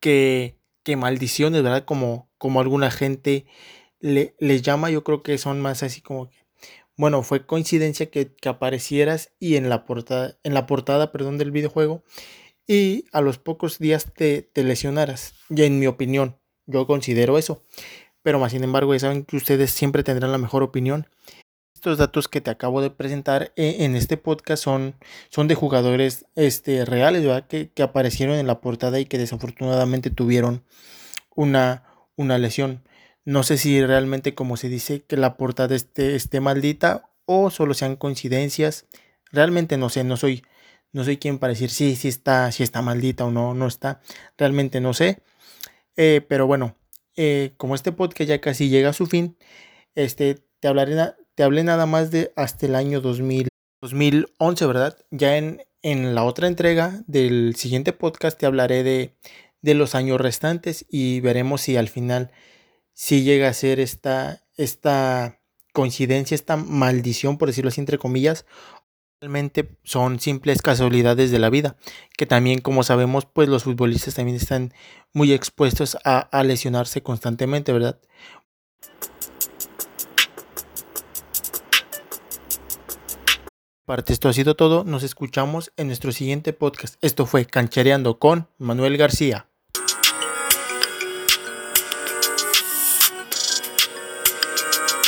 que, 0.00 0.58
que 0.84 0.96
maldiciones, 0.96 1.62
¿verdad? 1.62 1.84
Como, 1.84 2.30
como 2.38 2.60
alguna 2.60 2.90
gente 2.90 3.46
le, 4.00 4.34
les 4.38 4.62
llama, 4.62 4.90
yo 4.90 5.04
creo 5.04 5.22
que 5.22 5.38
son 5.38 5.60
más 5.60 5.82
así 5.82 6.00
como 6.00 6.28
que, 6.30 6.36
bueno, 6.96 7.22
fue 7.22 7.46
coincidencia 7.46 8.10
que, 8.10 8.34
que 8.34 8.48
aparecieras 8.48 9.32
y 9.38 9.56
en 9.56 9.68
la 9.68 9.84
portada, 9.86 10.38
en 10.44 10.54
la 10.54 10.66
portada, 10.66 11.12
perdón, 11.12 11.38
del 11.38 11.50
videojuego 11.50 12.04
y 12.70 13.06
a 13.12 13.20
los 13.20 13.38
pocos 13.38 13.78
días 13.78 14.12
te, 14.14 14.42
te 14.42 14.62
lesionaras. 14.62 15.34
Ya 15.48 15.64
en 15.64 15.78
mi 15.78 15.86
opinión, 15.86 16.36
yo 16.66 16.86
considero 16.86 17.36
eso. 17.38 17.64
Pero 18.22 18.38
más 18.38 18.52
sin 18.52 18.62
embargo, 18.62 18.92
ya 18.92 19.00
saben 19.00 19.24
que 19.24 19.36
ustedes 19.36 19.70
siempre 19.70 20.02
tendrán 20.02 20.30
la 20.30 20.38
mejor 20.38 20.62
opinión 20.62 21.06
estos 21.80 21.96
datos 21.96 22.28
que 22.28 22.42
te 22.42 22.50
acabo 22.50 22.82
de 22.82 22.90
presentar 22.90 23.54
eh, 23.56 23.76
en 23.80 23.96
este 23.96 24.18
podcast 24.18 24.62
son, 24.62 24.96
son 25.30 25.48
de 25.48 25.54
jugadores 25.54 26.26
este, 26.36 26.84
reales, 26.84 27.24
¿verdad? 27.24 27.46
Que, 27.46 27.70
aparecieron 27.82 28.36
en 28.36 28.46
la 28.46 28.60
portada 28.60 29.00
y 29.00 29.06
que 29.06 29.16
desafortunadamente 29.16 30.10
tuvieron 30.10 30.62
una, 31.34 31.84
una 32.16 32.36
lesión. 32.36 32.84
No 33.24 33.44
sé 33.44 33.56
si 33.56 33.82
realmente, 33.82 34.34
como 34.34 34.58
se 34.58 34.68
dice, 34.68 35.04
que 35.04 35.16
la 35.16 35.38
portada 35.38 35.74
esté, 35.74 36.16
esté 36.16 36.40
maldita 36.40 37.08
o 37.24 37.48
solo 37.48 37.72
sean 37.72 37.96
coincidencias. 37.96 38.84
Realmente 39.32 39.78
no 39.78 39.88
sé, 39.88 40.04
no 40.04 40.18
soy, 40.18 40.42
no 40.92 41.04
soy 41.04 41.16
quien 41.18 41.38
para 41.38 41.52
decir 41.52 41.70
si 41.70 41.96
sí, 41.96 42.08
está, 42.08 42.50
si 42.52 42.62
está 42.62 42.82
maldita 42.82 43.24
o 43.24 43.30
no, 43.30 43.54
no 43.54 43.66
está. 43.66 44.00
Realmente 44.36 44.80
no 44.80 44.94
sé. 44.94 45.22
Eh, 45.96 46.20
pero 46.28 46.46
bueno, 46.46 46.76
eh, 47.16 47.52
como 47.56 47.74
este 47.74 47.92
podcast 47.92 48.28
ya 48.28 48.40
casi 48.40 48.68
llega 48.68 48.90
a 48.90 48.94
su 48.94 49.06
fin, 49.06 49.36
este, 49.94 50.38
te 50.60 50.68
hablaré 50.68 50.96
te 51.34 51.42
hablé 51.42 51.64
nada 51.64 51.86
más 51.86 52.10
de 52.10 52.32
hasta 52.36 52.66
el 52.66 52.74
año 52.74 53.00
2000, 53.00 53.48
2011, 53.80 54.66
¿verdad? 54.66 54.98
Ya 55.10 55.36
en, 55.36 55.62
en 55.82 56.14
la 56.14 56.24
otra 56.24 56.48
entrega 56.48 57.02
del 57.06 57.56
siguiente 57.56 57.92
podcast 57.92 58.38
te 58.38 58.46
hablaré 58.46 58.82
de, 58.82 59.14
de 59.62 59.74
los 59.74 59.94
años 59.94 60.20
restantes 60.20 60.84
y 60.90 61.20
veremos 61.20 61.62
si 61.62 61.76
al 61.76 61.88
final 61.88 62.30
si 62.94 63.22
llega 63.22 63.48
a 63.48 63.54
ser 63.54 63.80
esta, 63.80 64.44
esta 64.56 65.40
coincidencia, 65.72 66.34
esta 66.34 66.56
maldición, 66.56 67.38
por 67.38 67.48
decirlo 67.48 67.68
así 67.68 67.80
entre 67.80 67.98
comillas, 67.98 68.44
realmente 69.20 69.76
son 69.84 70.18
simples 70.18 70.62
casualidades 70.62 71.30
de 71.30 71.38
la 71.38 71.50
vida, 71.50 71.76
que 72.16 72.24
también 72.24 72.60
como 72.60 72.82
sabemos, 72.82 73.26
pues 73.26 73.50
los 73.50 73.64
futbolistas 73.64 74.14
también 74.14 74.36
están 74.36 74.72
muy 75.12 75.32
expuestos 75.32 75.98
a, 76.04 76.42
lesionarse 76.42 77.02
constantemente, 77.02 77.72
¿verdad? 77.72 78.00
parte 83.84 84.12
esto 84.12 84.28
ha 84.28 84.32
sido 84.32 84.54
todo. 84.54 84.84
Nos 84.84 85.02
escuchamos 85.02 85.72
en 85.76 85.88
nuestro 85.88 86.12
siguiente 86.12 86.52
podcast. 86.52 86.94
Esto 87.02 87.26
fue 87.26 87.44
Canchereando 87.44 88.20
con 88.20 88.46
Manuel 88.56 88.96
García. 88.96 89.49